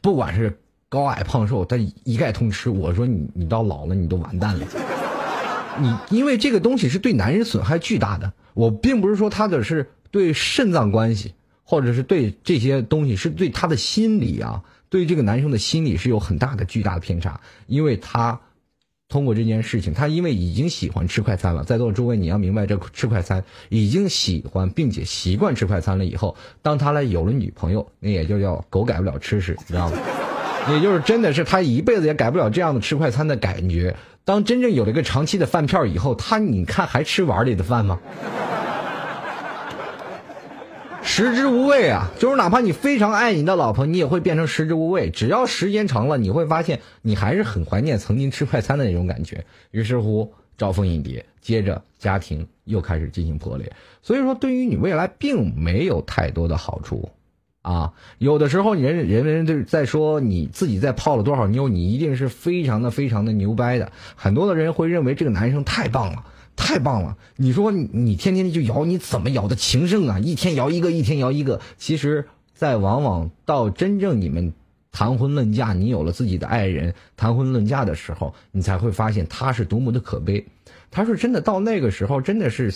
[0.00, 2.70] 不管是高矮胖瘦，他一概通吃。
[2.70, 4.66] 我说你你到老了你都完蛋了，
[5.80, 8.32] 你因为这个东西是对男人损害巨大的。
[8.54, 14.62] 我并不是说他的是对肾脏关系，或者是对这些东西，是对他的心理啊。
[14.88, 18.40] 对这个男生的心理是有很大的巨大的偏差，因为他
[19.08, 29.98] 通过这件事情，他因为已经喜欢吃快餐了，在座诸位你要明白，这吃快餐已经喜欢并且习惯吃快餐了以后，当他来有了女朋友，那也就叫狗改不了吃屎，知道吗？
[30.68, 33.96] 也就是真的是他一辈子也改不了这样的吃快餐的感觉。
[34.24, 38.00] 当真正有了一个长期的饭票以后，他你看还吃碗里的饭吗？
[41.02, 45.08] 食之无味啊，就是哪怕你非常爱你的老婆，你也会变成食之无味。
[45.10, 49.44] 只要时间长了，你会发现你还是很怀念曾经吃快餐的那种感觉。
[49.70, 53.72] 于是乎，招蜂引蝶，接着家庭又开始进行破裂。
[54.02, 57.08] 所以说，对于你未来并没有太多的好处
[57.70, 57.92] 啊。
[58.18, 63.90] 有的时候，人人人就在说你自己在泡了多少妞，你一定是非常的非常的牛掰的。
[64.14, 66.24] 很多的人会认为这个男生太棒了。
[66.58, 67.18] 太棒了！
[67.36, 70.18] 你说你你天天就摇，你怎么摇的情圣啊？
[70.18, 71.60] 一天摇一个，一天摇一个。
[71.76, 74.54] 其实，在往往到真正你们
[74.90, 80.46] 谈婚论嫁，你有了自己的爱人，谈婚论嫁的时候，你才会发现他是多么的可悲。
[80.90, 82.72] 他说真的，到那个时候，真的是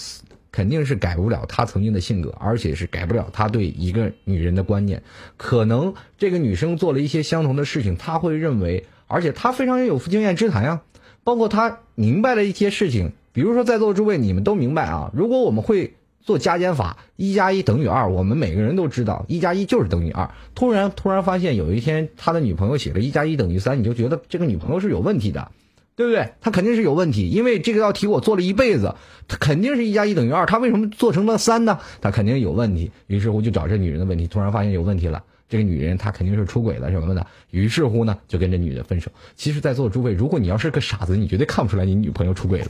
[0.53, 5.03] 肯定是改不了他曾经的性格，而且是改不了他对一个女人的观念。
[5.37, 10.83] 可能这个女生做了一些相同的事情，他会认为，而且他非常有经验之谈呀，
[11.25, 13.13] 包括他明白了一些事情。
[13.33, 15.13] 比如说，在座诸位，你们都明白啊。
[15.15, 20.29] 如果我们会做加减法，一加一等于二，我们每个人都知道，一加一就是等于二。
[20.57, 25.53] 突然，突然发现有一天他的女朋友写了一加一等于三，你就觉得这个女朋友是有问题的，
[26.01, 26.27] 对不对？
[26.41, 28.95] 他肯定是有问题，因为这个道题我做了一辈子，
[29.29, 31.79] 他肯定是一加一等于二，他为什么做成了三呢？
[32.01, 32.91] 他肯定有问题。
[33.07, 35.23] 于是乎就找这女人的问题，突然发现有问题了。
[35.47, 39.11] 这个女人她肯定是出轨了什么的，于是乎呢就跟这女的分手。
[39.35, 42.69] 其实，在座的诸位，如果你要是个傻子，你绝对看不出来你女朋友出轨了。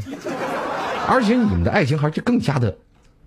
[1.07, 2.77] 而且你们的爱情还是更加的、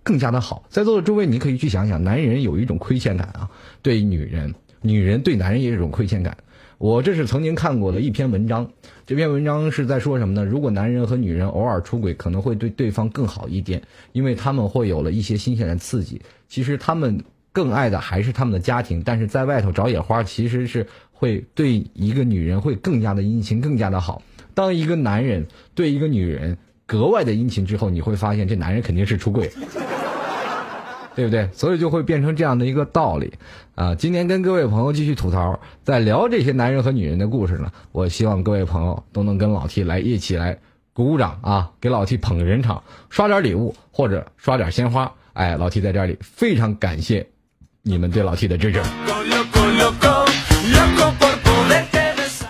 [0.03, 0.65] 更加的好。
[0.69, 3.47] 在座的诸位，你可以去想想，男人有一种亏欠感啊，
[3.81, 6.35] 对女人，女人对男人也有一种亏欠感。
[6.83, 8.69] 我这是曾经看过的一篇文章，
[9.05, 10.43] 这篇文章是在说什么呢？
[10.43, 16.21] 如果男人和女人偶尔出轨，可能会对对方更好一点，因为他们会有了一些新鲜的刺激。
[16.49, 24.21] 其实他们更爱的还是他们的家庭，但是在外头找野花，其实是会对一个女人会更加的殷勤，更加的好。
[24.53, 29.49] 当一个男人对一个女人，格外的殷勤之后，你会发现这男人肯定是出轨，
[31.15, 31.49] 对不对？
[31.53, 33.33] 所以就会变成这样的一个道理
[33.75, 33.93] 啊！
[33.95, 37.71] 今天跟各位朋友继续吐槽，在聊这些男人和女人的故事呢。
[37.91, 40.57] 我希望各位朋友都能跟老 T 来一起来
[40.93, 45.11] 鼓鼓掌啊，给老 T 捧个人场，刷点礼物或者刷点鲜花。
[45.33, 47.25] 哎，老 T 在这里非常感谢
[47.81, 48.81] 你们对老 T 的支持。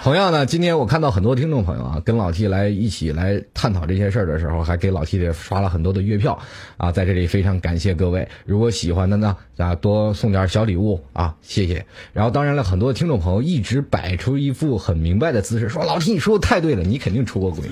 [0.03, 6.37] 同样呢，今天我看到很多听众朋友啊，跟老 T 来一起来探讨这些事儿的时候，还给老 T 也刷了很多的月票
[6.75, 8.27] 啊，在这里非常感谢各位。
[8.43, 11.85] 如果喜欢的呢，啊多送点小礼物啊，谢谢。
[12.11, 17.63] 然后当然了，很多听众朋友一直摆出一副很明白的姿势，说老 T 你说的太对了，你肯定出过轨，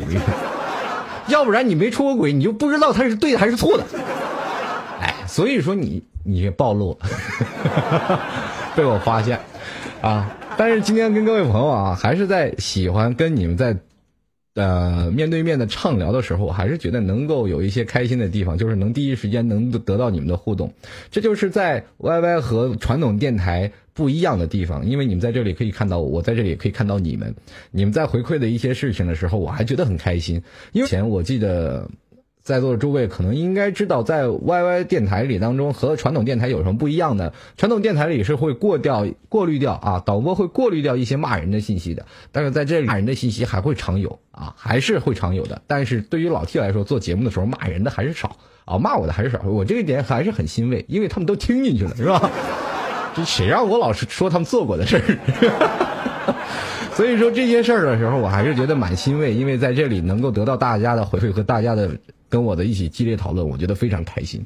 [1.27, 3.83] 要不然你没出过轨，你就不知道他是对的还是错的。
[5.01, 7.09] 哎，所以说你你暴露了，
[8.73, 9.37] 被我发现
[10.01, 10.37] 啊。
[10.57, 13.75] 但是今天跟各位朋友啊，还是在喜欢跟你们在，
[14.55, 20.73] 呃面对面的畅聊的时候，我还是觉得能够有一些开心的地方，就是能第一时间能得到你们的互动，
[21.09, 27.33] 这就是在 YY 和传统电台不一样的地方，因为你们在这里可以看到我，我在这里也可以看到你们，
[27.71, 30.41] 你们在回馈的一些事情的时候，我还觉得很开心，
[30.73, 31.89] 因为前我记得。
[32.43, 37.33] 在座的诸位可能应该知道，在 YY 电台里当中和传统电台有什么不一样的？
[37.55, 42.05] 传统电台里是会过掉、过滤掉啊，导播会过滤掉一些骂人的信息的。
[42.31, 45.61] 但是在这里，骂人的信息还会常有啊，还是会常有的。
[45.67, 49.39] 但是对于老 T 来说，做节目的时候骂人的还是少啊，骂我的还是少。
[49.43, 52.27] 我这一点还是很欣慰，因为他们都听进去了，是吧？
[53.15, 56.35] 这谁让我老是说他们做过的事儿？
[56.95, 61.91] 所以说这些事儿的时候，我还是觉得蛮欣慰，因为在这里能够得到大家的回馈和大家的。
[62.31, 64.43] 跟我的一起激烈讨论，我觉得非常开心。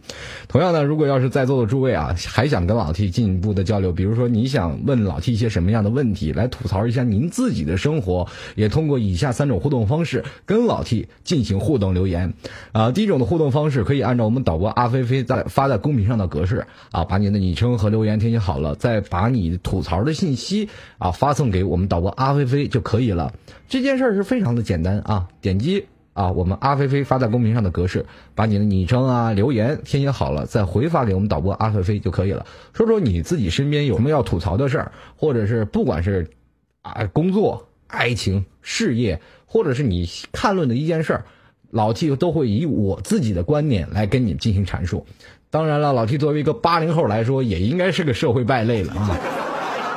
[0.50, 12.34] 同样呢，如果要是在座的诸位啊，还想跟老 T 进一步的交流，比如说你想问老 T 一些什么样的问题，来吐槽一下您自己的生活，也通过以下三种互动方式跟老 T 进行互动留言。
[12.72, 20.68] 啊，第一种的互动方式可以按照我们导播阿飞飞在发在公屏上的格式啊，把你的昵称和留言填写好了，再把你吐槽的信息
[20.98, 23.32] 啊发送给我们导播阿飞飞就可以了。
[23.70, 25.86] 这件事儿是非常的简单啊，点击。
[26.16, 32.46] 啊，我们阿菲菲发在公屏上的格式，把你的昵称啊、留言填写好了，再回发给我们导播阿菲菲就可以了。
[32.74, 36.30] 说说你自己身边有什么要吐槽的事儿，或者是不管是
[36.84, 41.26] 啊工作、爱情、事业，或者是你看论的一件事儿，
[41.70, 45.06] 老 T 都会以我自己的观点来跟你进行阐述。
[45.50, 49.20] 当然了，老 T 作为一个八零后来说，也应该是个社会败类了啊。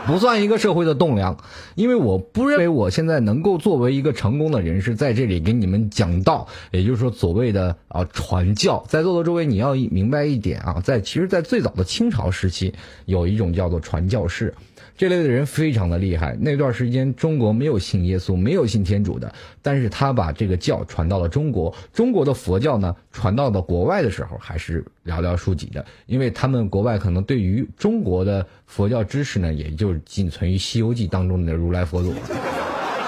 [0.07, 1.37] 不算一个社会的栋梁，
[1.75, 8.85] 因为我不认为我现在能够作为一个成功的人士在这里给你们讲道，也就是说所谓的啊传教。
[8.89, 12.73] 在座的诸位，你要明白一点啊，在其实，在最早的清朝时期，
[13.05, 14.55] 有一种叫做传教士。
[14.99, 16.37] 这类的人非常的厉害。
[16.41, 19.33] 那段时间，中国没有信耶稣，没有信天主的，
[19.63, 21.73] 但是他把这个教传到了中国。
[21.93, 32.13] 中国的佛教呢，传到了国外的时候，还是寥寥数几的，因为他们国外可能对于中国的佛教知识呢，也就仅存于《西游记》当中的如来佛祖。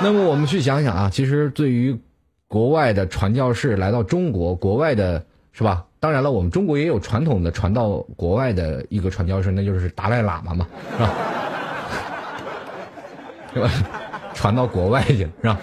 [0.01, 1.99] 那么我们去想想啊，其实对于
[2.47, 5.85] 国外的传教士来到中国，国外的是吧？
[5.99, 11.15] 当然了，我们中国也有传统的传到国外的一个传教士，那就是达赖喇嘛嘛，是吧？
[13.55, 13.71] 是吧？
[14.35, 15.59] 传到国外去是吧？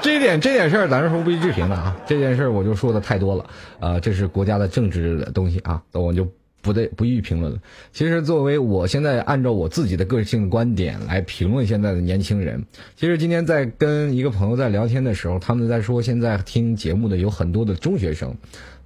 [0.00, 1.96] 这一点这点事儿，咱是不予置评的啊。
[2.06, 3.44] 这件事儿我就说的太多了，
[3.80, 6.26] 呃，这是国家的政治的东西啊，那我就
[6.62, 7.58] 不得不予评论了。
[7.92, 18.34] 其实，作为我现在按照我自己的个性观点来评论现在的年轻人，其实今天在跟一个朋友在聊天的时候，他们在说现在听节目的有很多的中学生。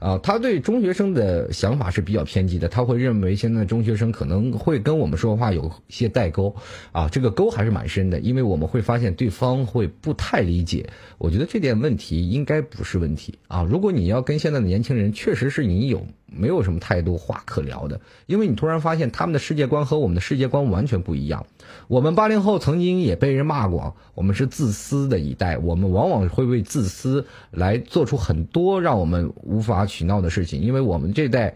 [0.03, 6.53] 啊，他对中学生的想法是比较偏激的，他会认为现在中学生可能会跟我们说话有些代沟，
[6.91, 10.85] 啊，这个沟还是蛮深的，因为我们会发现对方会不太理解。
[11.19, 13.63] 我觉得这点问题应该不是问题啊。
[13.63, 21.47] 如果你要跟现在的年轻人，确实是你有没有什么太多话可聊的，因为你突然发现他们的世界观和我们的世界观完全不一样。
[21.89, 31.55] 我们八零后曾经也被人骂过，我们是自私的一代，我们往往会为自私来做出很多让我们无法取闹的事情，因为我们这代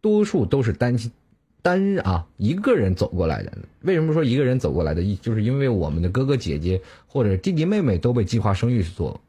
[0.00, 1.10] 多数都是单亲
[1.60, 3.52] 单啊一个人走过来的。
[3.82, 5.02] 为什么说一个人走过来的？
[5.16, 9.20] 就是因为我们的哥哥姐姐或者弟弟妹妹都被计划生育所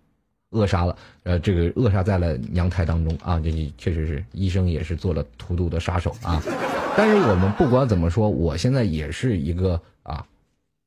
[0.49, 6.41] 扼杀了，呃，这个扼杀在了娘胎当中啊，这确实是医生也是做了荼毒的杀手啊。
[6.97, 9.81] 但是我们不管怎么说，我现在也是一个。
[10.01, 10.25] 啊，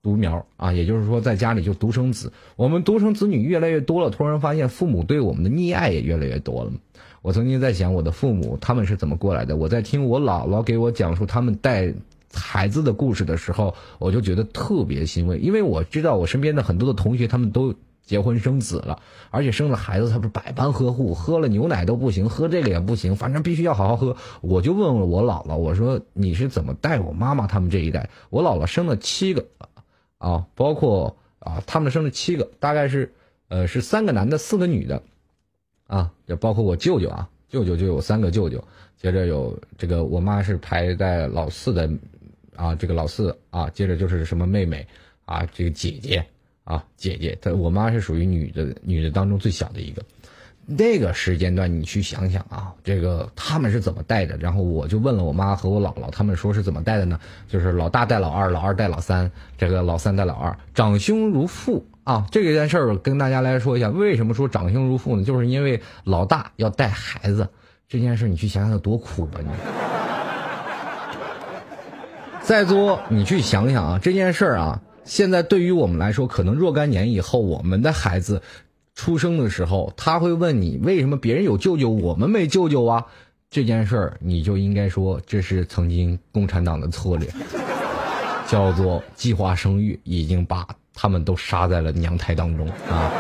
[0.02, 2.32] 独苗啊，也就是说，在家里就独生子。
[2.56, 6.72] 我们独生子女越来越多了，突然发现父母对我们的溺爱也越来越多了。
[7.20, 9.54] 我曾经在想，我的父母他们是怎么过来的？
[9.54, 11.94] 我在听我姥姥给我讲述他们带
[12.34, 17.72] 孩子的故事的时候，我就觉得特别欣慰，因为我知道我身边的很多的同学他们都。
[18.04, 24.16] 结婚生子了，而且生了孩子，他不是百般呵护，喝了牛奶都不行，喝这个也不行，反正必须要好好喝。
[24.40, 28.10] 我就问问我姥姥，我说你是怎么带我妈妈他们这一代？
[28.28, 29.46] 我姥姥生了七个，
[30.18, 33.12] 啊，包括啊，他们生了七个，大概是
[33.48, 35.02] 呃是三个男的，四个女的，
[35.86, 38.62] 啊，也包括我舅舅啊，舅舅就有三个舅舅，
[39.00, 41.90] 接着有这个我妈是排在老四的，
[42.56, 44.86] 啊，这个老四啊，接着就是什么妹妹。
[45.24, 46.26] 啊，这个姐姐
[46.64, 50.02] 啊，姐姐，她我妈是属于女的，女的当中最小的一个。
[50.64, 54.36] 那个时间段，你去想想啊，这个他们是怎么带的？
[54.36, 57.18] 然后我就问了我妈和我姥姥，他们说是怎么带的呢？
[57.48, 62.24] 就是老大带老二，老二带老三，这个老三带老二，长兄如父啊。
[62.30, 65.24] 这件事儿跟大家来说一下，为什么说长兄如父呢？
[65.24, 67.48] 就是因为老大要带孩子，
[67.88, 69.48] 这件事你去想想有多苦吧你。
[72.40, 78.40] 再作，你去想想啊，这件事儿啊，现在对于我们来说，可能若干年以后，我们的孩子。
[78.94, 83.02] 出生的时候，他会问你为什么别人有舅舅，我们没舅舅啊？
[83.48, 87.26] 这件事儿，你就应该说这是曾经共产党的策略，
[88.46, 93.10] 叫做计划生育，已经把他们都杀在了娘胎当中啊！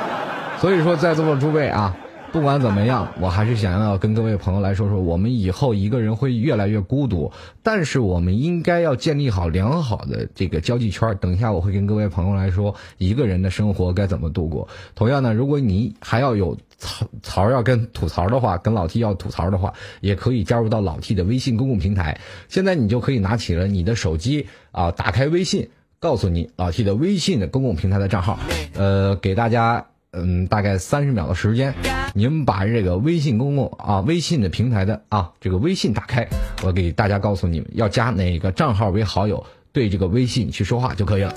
[0.60, 1.96] 所以说，在座的诸位啊。
[2.32, 7.30] 不管怎么样，我还是想要跟各位朋友来说说，我们以后一个人会越来越孤独，
[7.62, 11.14] 但是我们应该要建立好良好的这个交际圈。
[11.20, 14.66] 等一下我会跟各位朋友来说，一个人的生活该怎么度过。
[14.94, 22.18] 同样呢，如果你还要有槽槽要跟吐槽的话，跟老 T 要吐槽的话，也可以加入到老 T 的微信公共平台。
[22.48, 25.68] 现在你就可以拿起了你的手机啊，打开微信，
[26.00, 28.38] 告诉你老 T 的微信的公共平台的账号，
[28.74, 29.91] 呃，给大家。
[30.14, 31.74] 嗯，大概三十秒的时间，
[32.12, 36.28] 你们把这个微信公共啊，微信的平台的啊，这个微信打开，
[36.62, 41.32] 我给大家告诉你们要加哪个账号为好友，对这个微信去说话就可以了。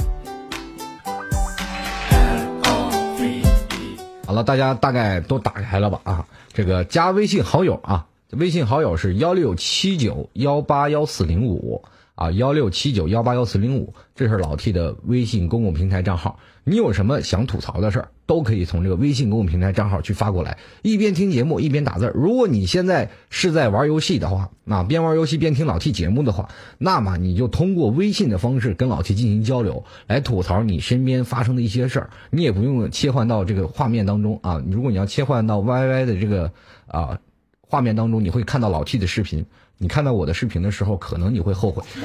[4.28, 6.26] 好了，大家大概都打开了吧啊？
[6.51, 11.86] 这个加微信好友啊，微信好友是幺六七九幺八幺四零五
[12.16, 16.39] 啊，幺六七九幺八幺四零五，这是老 T 的微信公共平台账号。
[16.63, 22.11] 你有什么想吐槽的事儿，都可以从这个微信公共平台账号去发过来，一边听节目一边打字。
[22.16, 26.49] 如果你现在是在玩游戏的话，那边玩游戏边听老 T 节目的话，
[26.80, 32.09] 那么你就通过微信的方式跟老 T 进行交流，来吐槽你身边发生的一些事儿。
[32.32, 34.63] 你也不用切换到这个画面当中啊。
[34.72, 36.51] 如果你要切换到 YY 的这个
[36.88, 37.20] 啊
[37.59, 39.45] 画面当中，你会看到老 T 的视频。
[39.78, 41.84] 你看到我的视频的时候，可能你会后悔，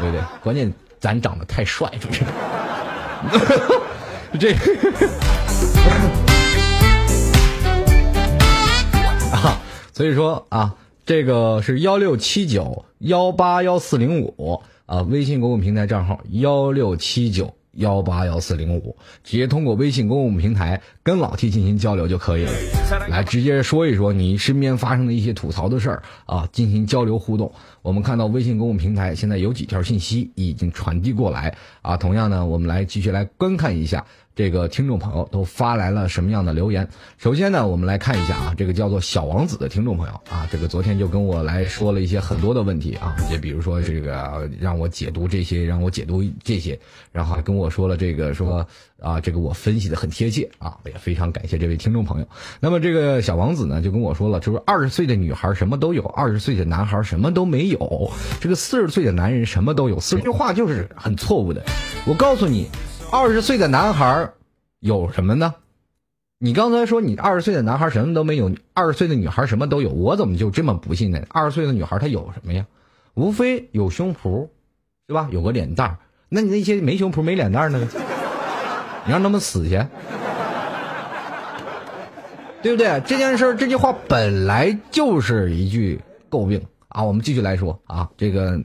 [0.00, 0.20] 对不对？
[0.42, 2.24] 关键咱长得太帅，是不是？
[4.38, 4.52] 这
[9.32, 9.58] 啊，
[9.92, 10.74] 所以说啊，
[11.06, 17.55] 这个是幺六七九幺八幺四零五啊，微信公共平台账号幺六七九。
[17.76, 22.52] 幺八幺四零五，直接通过微信公共平台跟老 T 进行交流就可以了。
[23.08, 27.52] 来，直接说一说你身边发生的一些吐槽的事儿啊，进行交流互动。
[27.82, 31.96] 我们看到微信公共平台现在有几条信息已经传递过来啊。
[31.96, 34.04] 同样呢，我们来继续来观看一下。
[34.36, 36.86] 这个听众朋友都发来了什么样的留言？
[37.16, 46.78] 首先呢，我们来看一下啊，这个叫做小王子的听众朋友啊，这个昨天就跟我来说了一些很多的问题啊，就比如说这个让我解读这些，让我解读这些，
[47.12, 48.66] 然后还跟我说了这个说
[49.00, 52.28] 啊，这个我分析的很贴切啊，也非常感谢这位听众朋友。
[52.60, 61.64] 那么这个小王子呢，就跟我说了，就是二十岁的女孩什么都有，二十岁的男孩什么都没有，这个四十岁的男人什么都有，四句话就是很错误的。
[62.06, 62.68] 我告诉你。
[63.18, 64.30] 二十岁的男孩
[64.78, 65.54] 有什么呢？
[66.38, 71.18] 你刚才说你二十岁的男孩什么都没有，二十岁的女孩什么都有，我怎么就这么不信呢？
[71.30, 72.66] 二十岁的女孩她有什么呀？
[73.14, 74.50] 无非有胸脯，
[75.06, 75.30] 对吧？
[75.32, 75.98] 有个脸蛋儿。
[76.28, 77.78] 那你那些没胸脯没脸蛋儿的，
[79.06, 79.82] 你让他们死去，
[82.60, 83.02] 对不对？
[83.06, 85.98] 这件事儿这句话本来就是一句
[86.28, 87.02] 诟病啊。
[87.02, 88.60] 我们继续来说啊，这个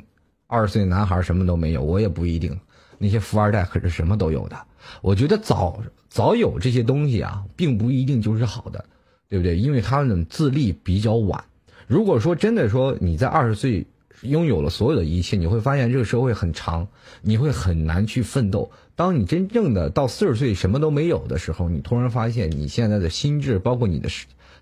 [0.48, 2.60] 二十岁男孩什么都没有，我也不一定。
[3.02, 4.56] 那些富二代可是什么都有的，
[5.02, 8.86] 我觉得早早有这些东西啊，并不一定就是好的，
[9.28, 9.58] 对不对？
[9.58, 11.44] 因为他们自立比较晚。
[11.88, 13.88] 如果说真的说你在二十岁
[14.22, 16.88] 拥有了所有的一切，你会发现这个社会很长，
[17.24, 18.72] 你会很难去奋斗。
[18.96, 24.10] 当你真正的到四十岁什么都没有的时候，你突然发现你现在的心智，包括你的。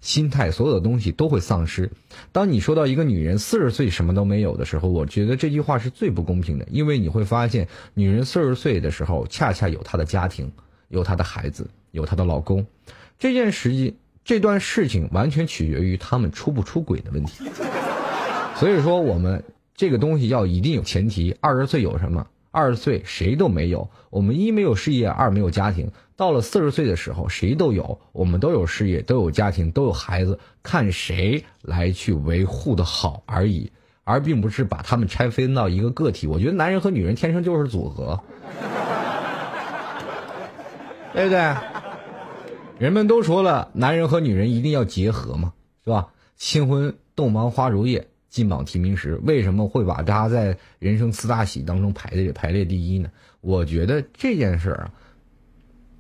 [0.02, 1.92] 心态，所有的东西都会丧失。
[2.32, 10.52] 当你说到一个女人四十岁什么都没有的时候，我觉得这句话是最不公平的，因为你会发现，女人四十岁的时候，恰恰有她的家庭，
[10.88, 12.66] 有她的孩子，有她的老公。
[13.18, 17.44] 这件事情，这段事情完全取决于他们出不出轨的问题。
[18.56, 19.44] 所以说，我们
[19.76, 21.36] 这个东西要一定有前提。
[21.42, 22.28] 二十岁有什么？
[22.52, 23.90] 二十岁谁都没有。
[24.10, 25.92] 我们一没有事业，二没有家庭。
[26.20, 33.72] 到了四十岁的时候，谁都有，我们都有事业，都有家庭，都有孩子，看谁来去维护的好而已，
[34.04, 36.28] 而并不是把他们拆分到一个个体。
[36.28, 38.20] 我觉得男人和女人天生就是组合，
[41.14, 41.56] 对不对？
[42.80, 45.54] 人们都说了，男人和女人一定要结合嘛，
[45.86, 46.10] 是吧？
[46.36, 53.10] 新婚洞房花烛夜，金榜题名时，为什么会把他在人生四大喜当中排列排列第一呢？
[53.40, 54.92] 我觉得这件事儿啊。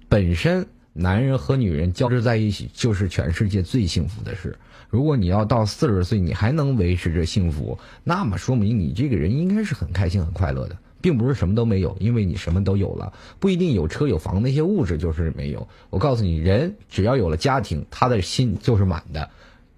[0.09, 4.57] 本身男人和女人交织在一起就是全世界最幸福的事。
[4.89, 15.67] 如果你要到四十岁你还能维持着幸福，那么说明你这个人应该是很开心很快乐的，并不是什么都没有，因为你什么都有了，不一定有车有房那些物质就是没有。
[15.91, 19.29] 我告诉你，人只要有了家庭，他的心就是满的，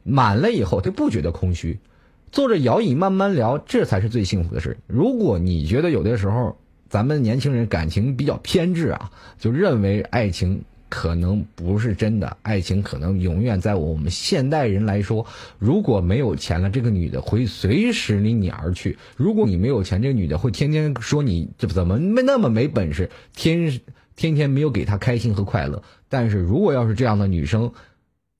[0.03, 1.77] 满了以后他不觉得空虚。
[2.31, 4.77] 坐着摇椅慢慢聊，这才是最幸福的事。
[4.87, 6.57] 如果你觉得有的时候
[6.91, 15.25] 咱们年轻人感情比较偏执啊，就认为爱情可能不是真的，爱情可能永远在我们现代人来说，
[15.57, 23.79] 如果没有钱了，这个女的会随时离你而去；如果你没有钱，这个女的会天天说你这怎么没那么没本事，天
[24.17, 25.81] 天天没有给她开心和快乐。
[26.09, 27.71] 但是如果要是这样的女生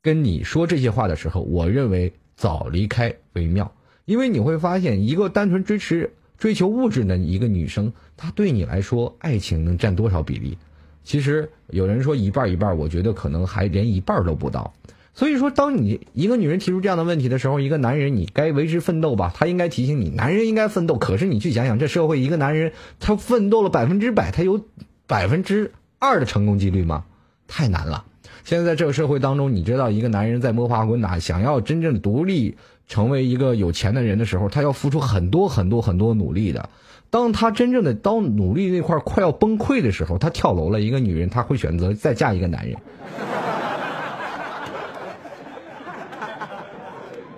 [0.02, 3.74] 跟你说这些话的时候，我认为早离开为妙。
[4.04, 6.12] 因为你会发现，一个单纯追持
[6.42, 10.58] 追求物质的一个女生，她对你来说，爱情能占多少比例？
[11.04, 14.74] 其实有人说一半一半，我觉得可能还连一半都不到。
[15.14, 19.32] 所以说，当你一个女人提出这样的问题的时候，一个男人你该为之奋斗吧？
[19.36, 20.98] 他应该提醒你，男人应该奋斗。
[20.98, 24.66] 可是你去想想，这社会一个男人他奋斗了百分之百，他有
[25.06, 27.06] 百分之二的成功几率吗？
[27.48, 28.04] 太难了。
[28.44, 32.58] 现在在这个社会当中，你知道一个男人在摸爬滚打，想要真正独立。
[32.92, 36.70] 成为一个有钱的人的时候，他要付出很多很多很多努力的。
[37.10, 40.82] 当他真正的当努力那块快要崩溃的时候，他跳楼了。
[40.82, 42.76] 一个女人，她会选择再嫁一个男人。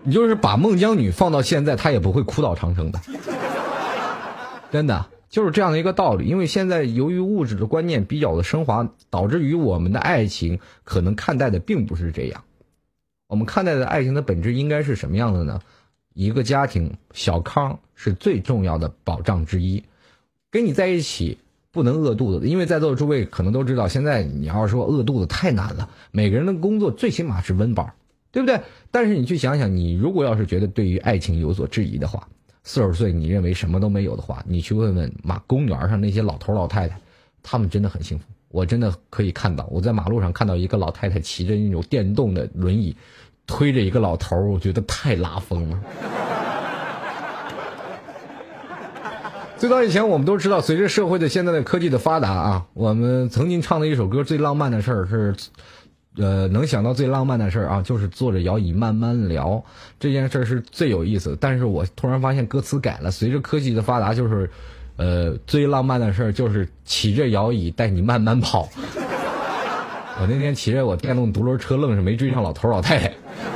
[0.02, 3.00] 你就是把孟姜女放到现在，她也不会哭倒长城的。
[4.72, 6.26] 真的就是这样的一个道理。
[6.26, 12.44] 因为现在由于物质的观念比较的升华，导致于我们的爱情可能看待的并不是这样。
[13.34, 15.60] 我们看待的爱情的本质应该是什么样的呢？
[16.14, 19.84] 一个家庭小康是最重要的保障之一，
[20.52, 21.36] 跟你在一起
[21.72, 25.90] 不能饿肚子，因为在座的诸位可能都知道，现在你要说饿肚子太难了。
[26.12, 27.90] 每个人的工作最起码是温饱，
[28.32, 28.62] 对不对？
[28.92, 32.28] 但是你去想想，你如果要是觉得对于爱情有所质疑的话，
[32.62, 37.02] 四十岁你认为什么都没有的话，你去问问马公园上那些老头老太太，
[37.42, 38.26] 他们真的很幸福。
[38.50, 42.96] 我真的可以看到，我在马路上看到一个老太太骑着那种电动的轮椅。
[43.46, 45.80] 推着一个老头我觉得太拉风了。
[49.58, 55.34] 最早以前，我们都知道，随着社会的现在的科技的发达啊，我们曾经唱的一首歌最浪漫的事儿是，
[56.18, 59.64] 呃，能想到最浪漫的事儿啊，就是坐着摇椅慢慢聊
[60.02, 61.38] 这件事儿是最有意思。
[61.40, 64.50] 但是我突然发现歌词改了，随着科技的发达，就是，
[64.98, 68.68] 呃，最浪漫的事儿就是骑着摇椅带你慢慢跑。
[70.22, 73.12] 我那天骑着我电动独轮车，愣是没追上老头老太太。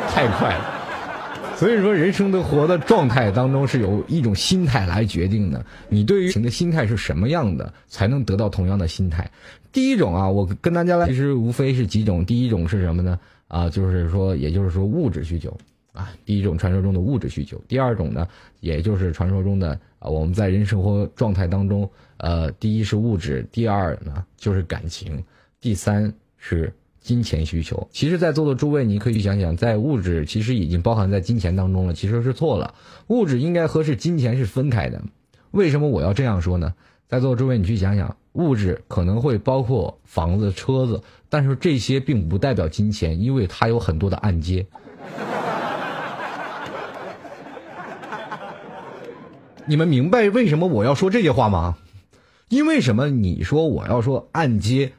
[0.09, 5.63] 太快了，所以说人生的活的状态当中是有一种心态来决定的。
[5.89, 9.29] 你对于情的心态是什么样的，才能得到同样的心态。
[9.71, 12.25] 第一种啊，我跟大家来，其实无非是几种。
[12.25, 13.19] 第一种是什么呢？
[13.47, 15.55] 啊，就是说，也就是说物质需求
[15.93, 17.61] 啊，第一种传说中的物质需求。
[17.67, 18.27] 第二种呢，
[18.59, 21.87] 也就是传说中的啊，我们在人生活状态当中，
[22.17, 25.23] 呃，第一是物质，第二呢就是感情，
[25.61, 26.11] 第三
[26.47, 26.73] 是。
[26.99, 32.73] 金钱需求，其实，在座的诸位，你可以想想，在物质其实已经包含在金钱当中了，其实是错了。
[33.07, 35.01] 物质应该和是金钱是分开的。
[35.51, 36.73] 为什么我要这样说呢？
[37.07, 44.65] 在座的诸位，你去想想，物质可能会包括房子、车子，但是这些并不代表金钱，因为它有很多的按揭。
[49.65, 51.77] 你们明白为什么我要说这些话吗？
[52.49, 53.09] 因为什么？
[53.09, 54.91] 你说我要说按揭，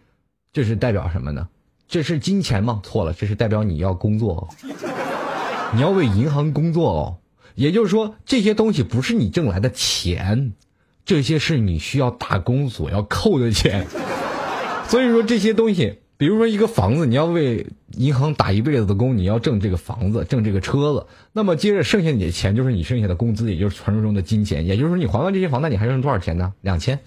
[0.52, 1.48] 这是代表什么呢？
[1.88, 2.80] 这是金钱吗？
[2.82, 4.48] 错了，这是代表你要工作，
[5.74, 7.16] 你要为银行工作哦。
[7.54, 10.52] 也就是说，这些东西不是你挣来的钱，
[11.04, 13.86] 这些是你需要打工所要扣的钱。
[14.86, 24.66] 所以说，这些东西，比如说一个房子，你要为银行打一辈子的工，你要挣这个房子，挣这个车子，那么接着剩下你的钱就是你剩下的工资，也就是传说中的金钱。
[24.66, 26.52] 也就是说，你还完这些房贷，你还剩多少钱呢？
[26.60, 26.98] 两千。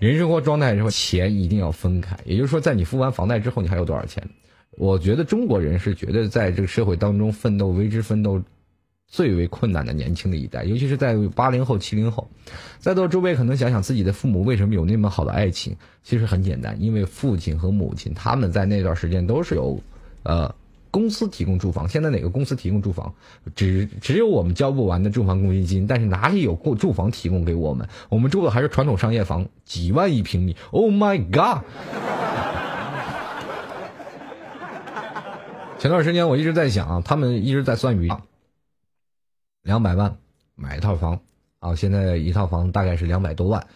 [0.00, 2.18] 人生活状态之后，钱一定要分开。
[2.24, 4.26] 也就是说，在你付完房贷之后，你还有多少钱？
[4.70, 8.42] 我觉得中国人是觉得在这个社会当中奋斗、为之奋斗
[9.06, 12.26] 最为困难的年轻的一代，尤其是在八零后、七零后。
[12.78, 15.76] 在座诸位可能想想自己的父母为什么有那么好的爱情？
[16.02, 19.78] 其实很简单，因为父亲和母亲他们在那段时间都是有，
[20.22, 20.54] 呃。
[20.90, 23.14] 公司提供住房，现在哪个公司提供住房？
[23.54, 27.88] 只只有我们交不完的住房公积金，但是哪里有过住房提供给我们？
[28.08, 30.56] 我们住的还是传统商业房，几万一平米。
[30.70, 31.64] Oh my god！
[35.78, 38.10] 前段时间我一直在想啊，他们一直在算鱼，
[39.62, 40.18] 两百万
[40.54, 41.20] 买一套房
[41.58, 43.66] 啊，现在一套房大概是两百多万。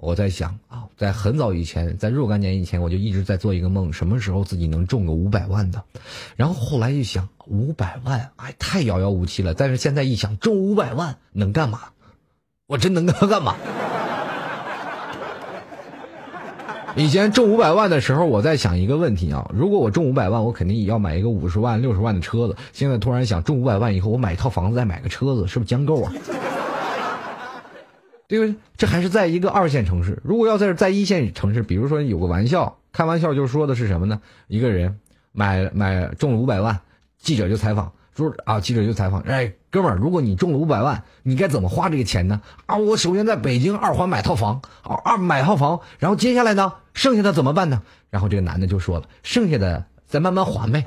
[0.00, 5.82] 我在想啊，在很早以前，在若干年以前，我就一直在做一个梦，什么时候自己能中个五百万的？
[6.36, 9.52] 然后后来一想，五百万，哎，太遥遥无期了。
[9.52, 11.80] 但是现在一想，中五百万能干嘛？
[12.66, 13.54] 我真能干 干嘛？
[16.96, 22.56] 以前中五百万的时候，我在想一个问题啊，如果我中五百万，我肯定也要买一个五十万、六十万的车子。
[22.72, 26.12] 现在突然想，中五百万以后，我买一套房子，再买个车子，是不是将够啊？
[28.30, 28.54] 对不对？
[28.76, 30.20] 这还是在一个二线城市。
[30.22, 34.20] 如果要在在一线城市，比如说有个玩笑，开玩笑就说的是什么呢？
[34.46, 35.00] 一个人
[35.32, 36.78] 买买中了五百万，
[37.18, 42.40] 记者就采访说啊，记者就采访，哎，哥们儿，如果你中了五百万，你该怎么花这个钱呢？
[42.66, 47.82] 啊，我首先在北京二环买套房，啊，二买套房，然后接下来呢，剩下的怎么办呢？
[48.10, 50.86] 然后这个男的就说了，剩下的再慢慢还呗。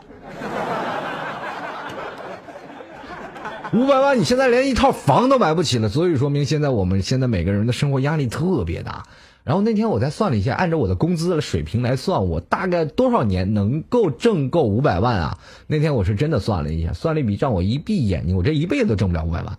[3.74, 9.04] 五百万，你现在连一套房都买不起了，所以说明现在我们现在每个人的生活压力特别大。
[9.44, 15.40] 然后那天我再算了一下，按照我的工资的水平来算，我大概多少年能够挣够五百万啊？
[15.66, 19.58] 那天我是真的算了一下，算了一笔账，我一闭眼睛，我这一辈子都挣不了五百万，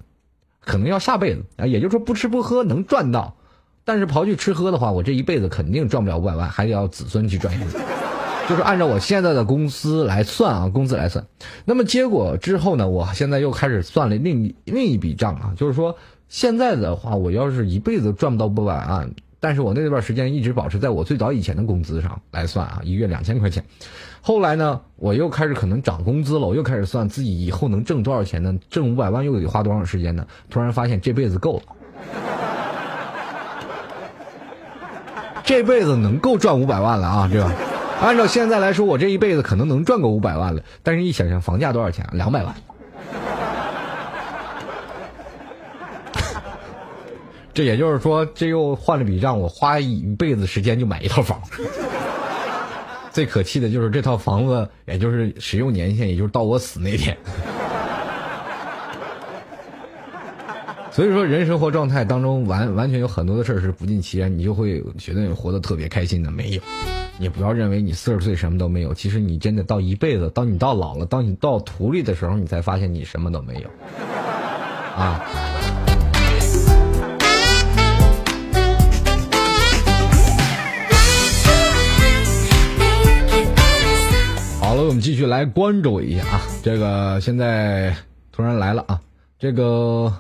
[0.64, 1.66] 可能要下辈子啊。
[1.66, 3.34] 也就是说，不吃不喝能赚到，
[3.84, 7.52] 但是刨去吃喝的话，我这一辈子肯定赚不了五百万，还得要子孙去赚。
[8.48, 11.24] 就是按照我现在的公司来算啊，工资来算。
[11.64, 15.96] 那么结果之后呢，我现在又开始算了另另一笔账啊，就是说
[16.28, 23.64] 现在的话，我要是一辈子赚不到五百万，但是我那段时间一直保持在我最早以前的工资上来算啊，一月两千块钱。
[24.20, 28.54] 后来呢，我又开始可能涨工资了，我又开始算自己以后能挣多少钱呢？
[28.68, 30.26] 挣五百万又得花多长时间呢？
[30.50, 31.62] 突然发现这辈子够了，
[35.44, 37.73] 这辈子能够赚五百万了啊，这个。
[38.04, 40.62] 按照现在来说，我这一辈子可能能赚个五百万了。
[40.82, 42.06] 但是，一想想房价多少钱？
[42.12, 42.54] 两百万。
[47.54, 51.40] 这也就是说，这又换了笔账，我花一辈子时间就买一套房。
[53.10, 57.16] 最可气的就是这套房子，也就是使用年限，也就是到我死那天。
[60.90, 66.60] 所以说，人生活状态当中，完完全有很多的事儿是不尽其然，你就会觉得活得特别开心的，没有。
[67.16, 73.70] 你不要认为你四十岁什么都没有，其实你真的到一辈子，当你到老了，当你到土里的时候，你才发现你什么都没有。
[74.98, 75.24] 啊！
[84.60, 87.94] 好了，我们继续来关注一下啊，这个现在
[88.32, 89.00] 突然来了啊，
[89.38, 90.12] 这个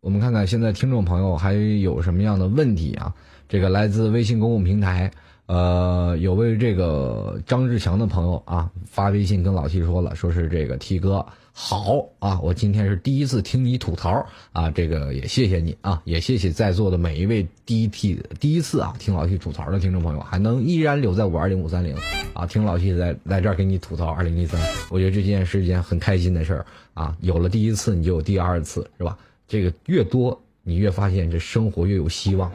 [0.00, 3.12] 我们看看现在听众朋友还有什么样的问题啊？
[3.48, 5.10] 这个来自微信公共平台。
[5.50, 21.96] 呃，有位这个张志强的朋友啊，发微信跟老 T 说了，说是这个 T 哥好啊，我今天是第一次听你吐槽啊，这个也谢谢你啊，也谢谢在座的每一位第一 T 第一次啊听老 T 吐槽的听众朋友，还能依然留在五二零五三零
[22.32, 29.18] 啊，听老 T 在在这儿给你吐槽二零一三，我觉得这件是一件很开心的事儿啊，有了第一次，你就有第二次，是吧？
[29.48, 32.48] 这个越多，你越发现这生活越有希望，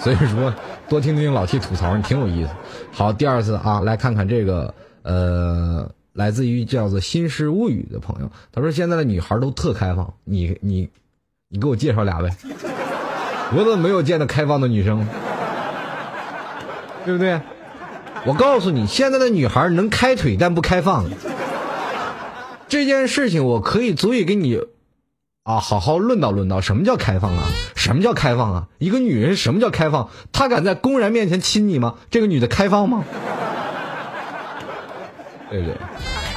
[0.02, 0.52] 所以说。
[0.88, 2.50] 多听听老 T 吐槽，你挺有意思。
[2.90, 4.74] 好，第二次啊，来看看这个
[5.04, 10.90] 呃，来自于叫做《新诗物语》的朋友，他说现在的女孩都特开放，你你
[11.48, 12.34] 你给我介绍俩呗？
[13.52, 15.06] 我怎么没有见到开放的女生？
[17.04, 17.40] 对不对？
[18.24, 21.04] 我告诉你，现在的女孩能开腿但不开放，
[22.66, 24.60] 这件事情我可以足以给你。
[25.42, 27.48] 啊，好好论道论道，什么叫开放啊？
[27.74, 28.68] 什么叫开放啊？
[28.78, 30.10] 一个女人什么叫开放？
[30.32, 31.94] 她敢在公然面前亲你吗？
[32.10, 33.02] 这个女的开放吗？
[35.50, 35.74] 对不对？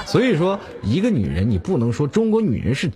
[0.06, 2.90] 所以说，一个女人，你不能说中国女人是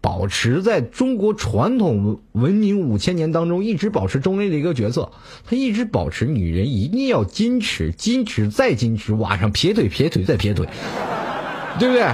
[0.00, 5.10] 保持在中国传统文明五千年当中一直保持中立的一个角色，
[5.44, 10.68] 她一直保持女人一定要矜持，矜持再矜持，晚上撇腿撇腿再撇腿，
[11.80, 12.06] 对不对？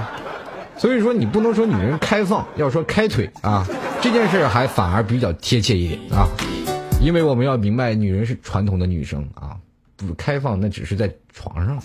[0.75, 3.65] 所以说，你不能说女人开放，要说开腿啊，
[4.01, 6.27] 这件事还反而比较贴切一点啊，
[7.01, 9.55] 因为我们要明白，女人是传统的女生啊，
[9.95, 11.77] 不开放那只是在床上。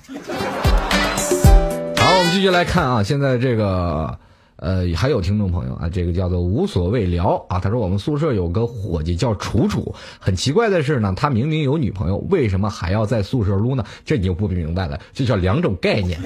[1.97, 4.19] 好，我们继续来看啊，现在这个
[4.57, 13.85] 呃还有听众朋友啊，这个叫做无所谓聊啊，他说我们宿舍有个伙计叫楚楚，很奇怪的是呢，他明明有女朋友，为什么还要在宿舍撸呢？
[14.05, 16.19] 这你就不明白了，这叫两种概念。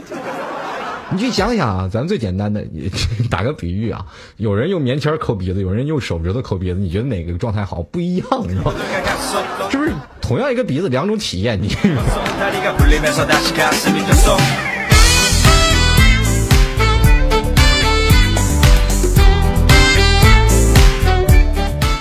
[1.12, 2.64] 你去想想啊，咱最简单的，
[3.30, 4.04] 打个比喻啊，
[4.36, 7.82] 有人用棉签抠鼻子，有人用手指头抠鼻子，你觉得哪个状态好？
[7.82, 8.72] 不一样，是吧？
[9.70, 11.60] 是不是同样一个鼻子，两种体验？
[11.60, 11.68] 你。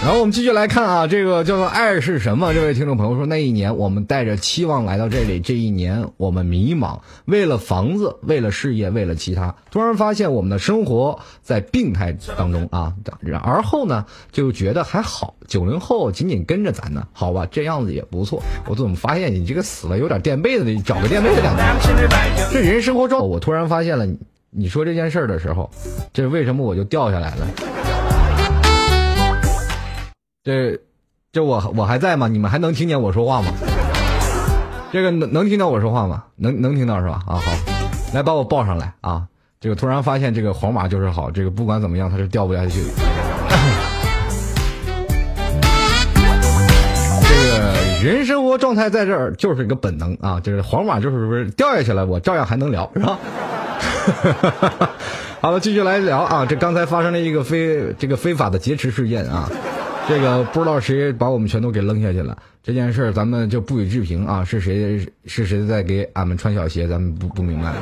[0.04, 2.52] 然后我们继续来看啊，这个叫做“爱是什么”。
[2.56, 12.96] 这位听众朋友说，那一年我们带着期望来到这里，这一年我们迷茫，为了房子，为了事业，为了其他，突然发现我们的生活在病态当中啊。
[13.44, 18.42] 而后呢，就觉得还好，九零后紧紧跟着咱呢，好吧，这样子也不错。
[18.68, 22.50] 我怎么发现你这个死了有点垫背的，找个垫背的感觉？
[22.52, 24.08] 这人生活中，我突然发现了，
[24.50, 25.70] 你说这件事儿的时候，
[26.12, 27.48] 这为什么我就掉下来了？
[30.44, 30.80] 这，
[31.32, 32.28] 这我我还在吗？
[32.28, 33.52] 你们还能听见我说话吗？
[34.92, 36.24] 这个能能听到我说话吗？
[36.36, 37.22] 能能听到是吧？
[37.28, 37.42] 啊好，
[38.12, 39.28] 来把我抱上来啊！
[39.60, 42.82] 这个突然发现这个皇马就是好，这个不管怎么样它是掉不下去。
[47.22, 53.20] 这个人生活状态在这儿就是一个本能啊，就是皇马就是不是掉下去了，我照样还能聊是吧？
[55.40, 56.48] 好了，继续来聊啊！
[56.48, 59.48] 这刚才发生了一个非这个非法的劫持事件啊。
[60.08, 62.38] 这个不知道谁把我们全都给扔下去了。
[62.64, 64.44] 这件事咱们就不予置评啊。
[64.44, 66.88] 是谁是谁在给俺们穿小鞋？
[66.88, 67.74] 咱们不不明白啊。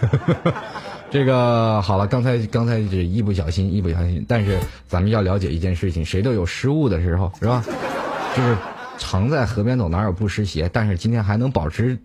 [1.10, 4.24] 这个好了，刚才刚才是一不小心，一不小心。
[4.28, 7.64] 但是咱们要了解一件事情，谁都有失误的时候，是吧？
[8.36, 8.56] 就是
[8.96, 10.70] 常在河边走，哪有不湿鞋？
[10.72, 11.98] 但是今天还能保持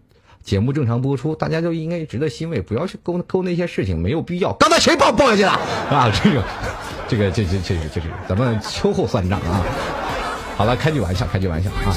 [0.46, 4.54] 节目正常播出，大家就应该值得欣慰，不要去勾勾那些事情，没有必要。
[4.54, 5.52] 刚才谁抱抱下去了
[5.90, 6.10] 啊？
[6.24, 6.42] 这个。
[7.08, 9.62] 这个这这这这这咱们秋后算账啊！
[10.58, 11.94] 好了，开句玩笑，开句玩笑啊！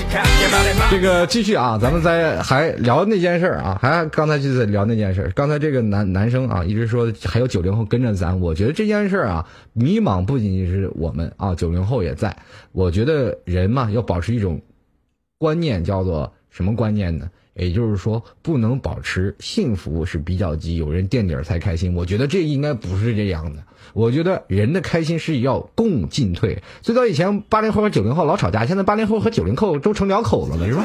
[0.91, 5.33] 这个继续啊，咱们在还聊那件事儿啊，还刚才就在聊那件事儿。
[5.35, 12.37] 刚才这个男男生啊，一直说还有九零后跟着咱，我觉得这件事儿啊，迷茫不仅仅是我们啊，九零后也在。
[12.73, 14.61] 我觉得人嘛，要保持一种
[15.39, 17.31] 观念，叫做什么观念呢？
[17.59, 21.95] 也就是说，不能保持幸福是比较急，有人垫底儿才开心。
[21.95, 23.63] 我觉得这应该不是这样的。
[23.93, 26.63] 我觉得人的开心是要共进退。
[26.83, 30.85] 最早以前八零后和九零后老吵架，现在八零后和九零后都成两口子了，是吧？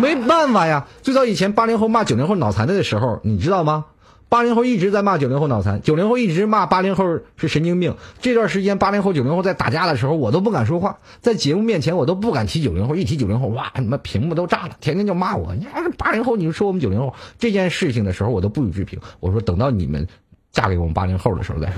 [0.00, 0.86] 没办法呀。
[1.02, 3.84] 最早以前八零后骂九零后脑残的时候，你知道吗？
[4.32, 7.96] 八零后一直在骂九零后脑残，九零后一直骂八零后是神经病。
[8.22, 15.54] 这段时间八零后九零后在打架的时候，我都不敢说话，在节目面前我都不敢提九零后，一提九零后，哇，他妈屏幕都炸了，天天就骂我。
[15.54, 18.98] 你要是八零后，你就说我们九零后这件事情的时候，我都不予置评。
[19.20, 20.08] 我说等到你们
[20.50, 21.74] 嫁给我们八零后的时候再说，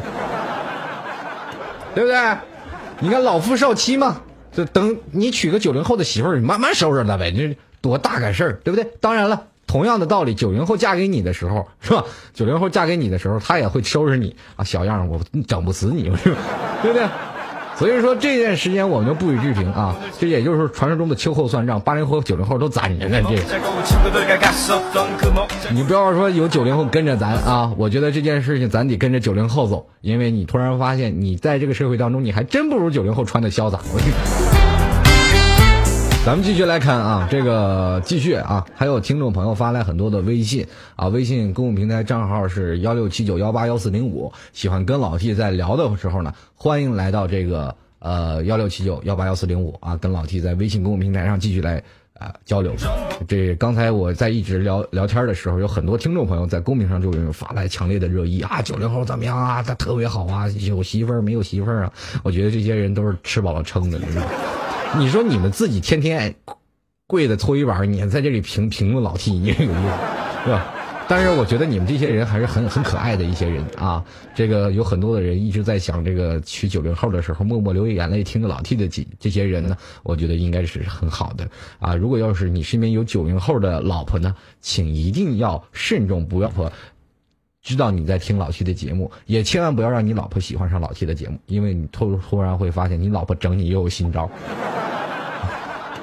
[1.96, 2.36] 对不对？
[3.00, 8.92] 你看老夫少妻嘛，就等你娶个九零后的媳妇儿，你慢慢收拾她呗，这多大个事儿，对不对？
[9.00, 9.48] 当然了。
[9.66, 12.04] 同样的道理，九零后嫁给你的时候， 是吧？
[12.32, 16.38] 九零后嫁给你的时候，他也会收拾你啊，小样我整不死你，是吧？
[16.82, 17.06] 对不对？
[17.76, 23.20] 所以说这段时间我们就不予置评啊，这也就是传说中的秋后算账，八零后、九零后都攒着呢。
[23.28, 23.34] 这，
[25.72, 33.80] 你不要说有九零后跟着咱啊，我觉得这件事情咱得跟着九零后走，因为你突然发现你在这个社会当中，你还真不如九零后穿的潇洒。
[33.92, 34.12] 我 去
[36.24, 40.66] 咱们继续来看啊，这个继续啊，还有听众朋友发来很多的微信
[40.96, 51.82] 啊，微信公共平台账号是幺六七九幺八幺四零五，喜欢跟老 T 在聊的时候呢，欢迎来到这个呃幺六七九幺八幺四零五啊，跟老 T 在微信公共平台上继续来
[52.18, 52.74] 啊交流。
[53.28, 59.62] 这刚才我在一直聊聊天的时候，有很多听众朋友在公屏上就有发来强烈的热议啊，九零后怎么样啊？
[59.62, 61.92] 他特别好啊，有媳妇儿没有媳妇儿啊？
[62.22, 64.28] 我觉得这些人都是吃饱了撑的，你知道吗？
[64.98, 66.34] 你说你们自己天天
[67.06, 69.64] 跪的搓衣板，你在这里评评论老 T，你有意思
[70.44, 70.72] 是吧？
[71.06, 74.02] 但是我觉得你们这些人还是很很可爱的一些人啊。
[74.34, 81.46] 这个有很多的人一直在想，这个娶九零后的时候默默流眼泪，听着老 T 的这这些人呢，我觉得应该是很好的
[81.78, 81.94] 啊。
[81.94, 86.72] 如果要是你身边有九零后的老婆呢，请一定要慎重，不要婆
[87.64, 94.30] 知道你在听老 T 的节目，也千万不要让你老婆喜欢上老 T 的节目，因为你突突然会发现你老婆整你又有新招。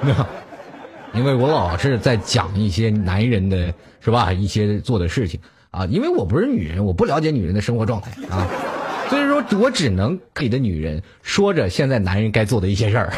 [1.14, 5.38] 因为我老是在讲一些男人的是吧，一些做的事情
[5.70, 8.48] 啊，因为我不是女人，我不了解女人的生活状态啊，
[9.08, 13.12] 所以说我只能给的女人说着现在男人该做的一些事儿。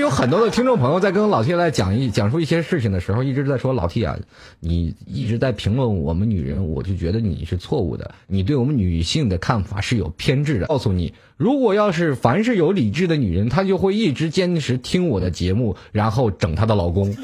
[0.00, 4.18] 有很多的听众朋友在跟老 T 来讲一讲述一些事情的时候，一直在说老 T 啊，
[4.60, 10.66] 你一直在评论我们女人，我就觉得你是错误的，你对我们女性的看法是有偏执的。
[10.66, 17.16] 告诉你，如果要是凡是有理智的女人，她就会一直坚持听我的节目，然后整她的老公，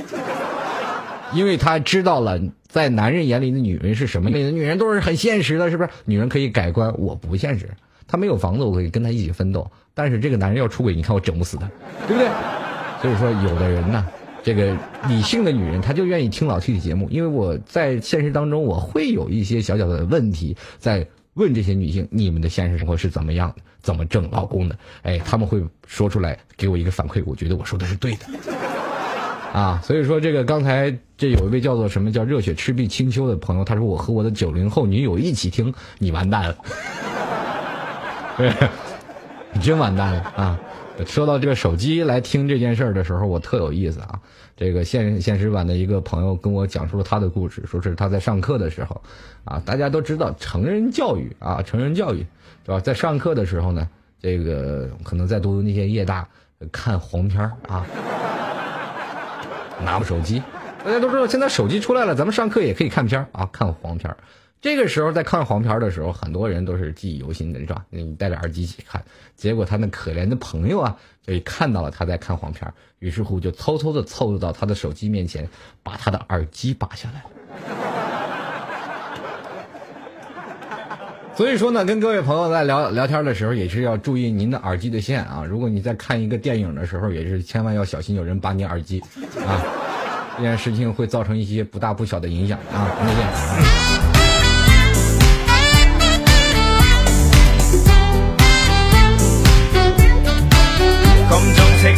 [1.34, 4.50] 因为她知道了，在男人眼里的女人是什么样的？
[4.50, 5.90] 女人都是很现实的，是不是？
[6.06, 7.68] 女人可以改观，我不现实。
[8.06, 9.70] 她没有房子，我可以跟他一起奋斗。
[9.94, 11.70] 但是这个男人要出轨，你看我整不死他，
[12.06, 12.28] 对不对？
[13.00, 14.06] 所以说，有的人呢，
[14.42, 14.76] 这个
[15.08, 23.62] 理性的女人，她就愿意听老 T 的节目，因为我在现实当中，我会有一些小小的问题在问这些女性，你们的现实生活是怎么样的？
[23.82, 24.78] 怎么挣老公的？
[25.02, 28.26] 哎，他们会说出来给我一个反馈，我觉得我说的是对的。
[29.52, 36.56] 啊，所以说这个刚才这有一位叫做什么叫热血赤壁清秋的朋友，他说我和我的九零后女友一起听，你完蛋了，
[39.52, 40.60] 你真完蛋了啊！
[41.06, 44.20] 说到这个手机来听这件事儿的时候，我特有意思啊。
[44.56, 49.02] 这个现现实版的一个朋友跟我讲述了他的故事，说是他在上课的时候，
[49.44, 52.18] 啊，大家都知道成人教育啊，成人教育，
[52.64, 52.78] 是吧？
[52.78, 53.88] 在上课的时候呢，
[54.20, 56.28] 这个可能在读那些夜大
[56.70, 57.84] 看黄片儿啊。
[59.84, 60.40] 拿部手机，
[60.84, 64.14] 大家都知道现在手机出来了，咱们上课也可以看片啊，看黄片
[64.62, 67.84] 这个时候在看黄片的时候，很多人都是记忆犹新的，是吧？
[67.90, 69.02] 你戴着耳机一起看，
[69.34, 70.96] 结果他那可怜的朋友啊，
[71.26, 75.48] 就看到了他在看黄片于是乎就偷偷的凑到他的手机面前，
[75.82, 77.24] 把他的耳机拔下来。
[81.34, 85.44] 所以说呢，跟各位朋友在聊聊天的时候，也是要注意您的耳机的线啊。
[85.44, 89.00] 如果你在看一个电影的时候，也是千万要小心有人拔你耳机
[89.44, 89.60] 啊，
[90.36, 92.86] 这件事情会造成一些不大不小的影响啊。
[93.00, 93.91] 再见。
[101.82, 101.88] 这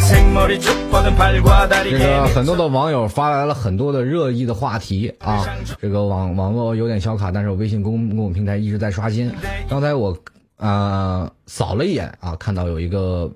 [1.99, 5.45] 个很多的网友发来了很多的热议的话题啊，
[5.79, 9.31] 这个网网络有点小卡，但是我微信公公共平台一直在刷新。
[9.69, 10.17] 刚才我
[10.57, 13.31] 啊扫了一眼啊，看到有一个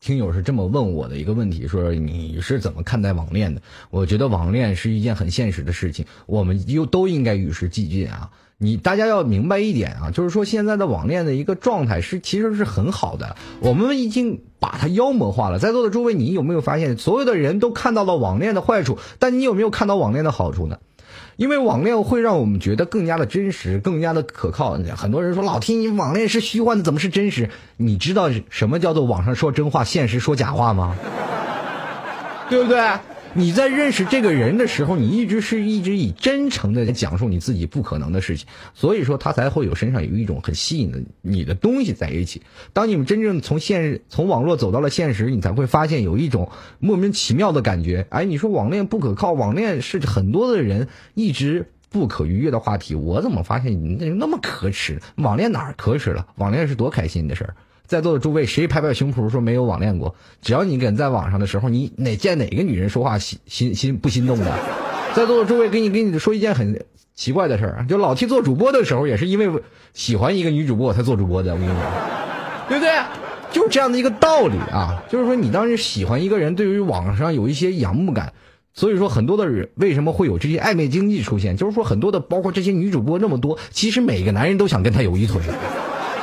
[0.00, 3.60] 听友是这么问我的一个问题，说你是怎么看待网恋的？
[3.90, 8.30] 我觉得网恋是一件很现实的事情，我们又都应该与时俱进啊。
[8.56, 15.58] 你大家要明白一点啊，就是说现在的网恋的一个状态是其实是很好的，我们已经把它妖魔化了。
[15.58, 20.78] 在座的诸位，你有没有发现，所有的人都看到了网恋的坏处，但你有没有看到网恋的好处呢？
[21.40, 24.78] 因为网恋会让我们觉得更加的真实，更加的可靠。
[24.94, 27.48] 很多人说老天你网恋是虚幻的，怎么是真实？
[27.78, 30.94] 你知道什么叫做网上说真话，现实说假话吗？
[32.50, 32.78] 对不对？
[33.32, 42.42] 你在认识这个人的时候，你一直是一直以真诚的讲述你自己不可能的事情，所以说他才会有身上有一种很吸引的你的东西在一起。
[42.72, 46.50] 当你们真正从现实从网络走到了现实，你才会发现有一种
[46.80, 48.06] 莫名其妙的感觉。
[48.10, 52.96] 哎，你说网恋不可靠，网恋是很多的人一直不可逾越的话题。
[52.96, 55.00] 我怎么发现你那那么可耻？
[55.16, 56.26] 网恋哪儿可耻了？
[56.36, 57.54] 网恋是多开心的事儿。
[57.90, 60.14] 在座的诸位，谁拍拍胸脯说没有网恋过？
[60.40, 64.58] 只要你敢在网上的时候，你哪见哪个女人说话心心心不心动的？
[65.12, 66.84] 在座的诸位，给你给你说一件很
[67.16, 69.60] 奇怪的事儿，就老 T 做主播的时候，也是因为
[69.92, 71.52] 喜欢一个女主播才做主播的。
[71.52, 71.82] 我跟你说，
[72.68, 72.92] 对不对？
[73.50, 78.32] 就是这样的一个道理啊，就是说你当时喜欢一个人，对于网上有一些仰慕感，
[78.72, 81.56] 所以说很多的人为什么会有这些暧昧经济出现？
[81.56, 85.42] 就是说很多的，包括这些女主播那么多，其实每个男人都想跟她有一腿。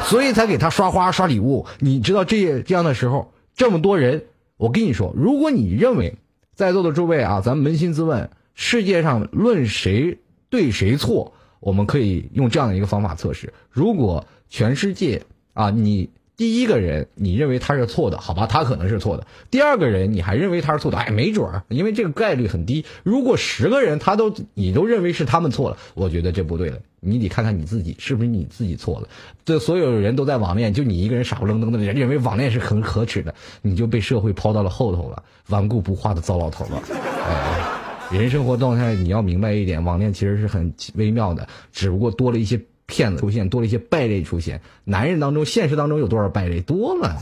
[0.05, 4.23] 所以才给他刷花刷礼物，你知道这这样的时候，这么多人，
[4.57, 6.15] 我跟你说，如果你认为
[6.53, 10.17] 在座的诸位啊，咱们扪心自问，世界上论谁
[10.49, 13.53] 对谁错，我们可以用这样的一个方法测试。
[13.69, 15.23] 如果全世界
[15.53, 16.09] 啊，你。
[16.38, 19.25] 第一个人，你认为他是错的，好吧，他可能是错的。
[19.49, 22.85] 第二个人，你还认为他是错的，哎，没准儿，因为这个概率很低。
[23.01, 26.77] 如果十个人他都你都认为是他们错了，我觉得这不对了。
[26.99, 29.09] 你得看看你自己是不是你自己错了。
[29.45, 33.33] 这所有人都在网恋，就你一个人傻不愣登的人认为网恋是很可耻的，
[33.63, 36.83] 你就被社会抛到了后头了，顽固不化的糟老头了。
[37.25, 42.61] 哎，人生活状态你要明白一点，网恋其实是很微妙的，只不过多了一些。
[42.88, 47.15] 骗子出现多了一些败类出现，男人当中现实当中有多少败类多了？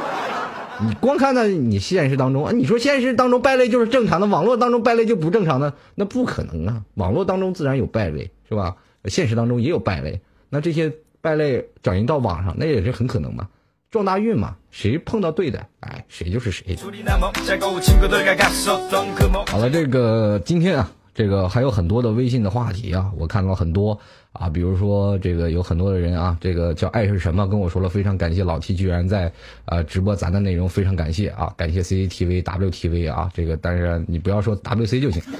[0.86, 6.82] 你光看到你现实当中，你说现实当中败类就是正常的，网络当中败类就不正常的，那不可能啊！
[6.94, 8.76] 网络当中自然有败类，是吧？
[9.06, 10.20] 现实当中也有败类，
[10.50, 10.92] 那这些
[11.22, 13.48] 败类转移到网上，那也是很可能嘛，
[13.90, 16.76] 撞大运嘛，谁碰到对的，哎，谁就是谁。
[19.46, 23.98] 好了，这个今天啊，这个还有很多的微信的话题啊，我看到很多。
[24.40, 29.32] 啊，比如说这个有很多的人啊，这个叫爱是什么跟我说了，非常感谢老 T 居然在
[29.64, 35.22] 啊直播咱的内容，非常感谢啊，感谢 CCTV WTV 啊，这个但是你不要说 WC 就行。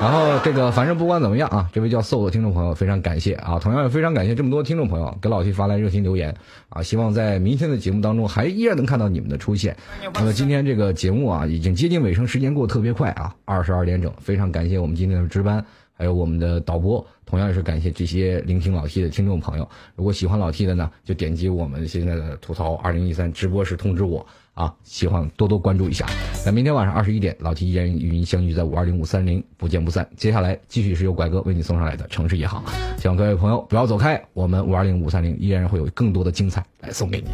[0.00, 6.34] 然后这个反正不管怎么样啊，这位叫 So 的听众朋友非常感谢啊，同样也非常感谢这么多听众朋友给老 T 发来热心留言
[6.70, 9.76] 啊，希望在明天的节目当中还依然能看到你们的出现。
[10.14, 15.62] 那么今天这个节目啊已经接近尾声，时间过得特别快啊，二十二点整，非常感谢我们今天的值班。
[16.00, 19.68] 还有我们的导播，同样也是感谢这些聆听老 T 的听众朋友。
[19.94, 24.26] 如果喜欢老 T 的呢，就点击我们现在的吐槽二零一三直播时通知我。
[24.54, 26.06] 啊，希望多多关注一下。
[26.44, 30.08] 那明天晚上二十一点，老 T 依然与您相遇在五二零五三零，不见不散。
[30.16, 32.64] 接下来继续是由拐哥为你送上来的城市夜航，
[32.96, 37.26] 希望各位朋友不要走开，我们五二零五三零依然会有更多的精彩来送给你。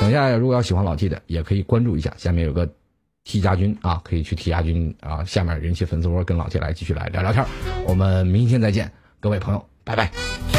[0.00, 2.66] 等一下，如果要喜欢老 T 的，也可以关注一下，下面有个
[3.26, 7.44] T 家军啊，可以去 T 家军啊，下面人气粉丝窝跟老铁来继续来聊聊天。
[7.84, 10.55] 我们明天再见，各位朋友，拜拜。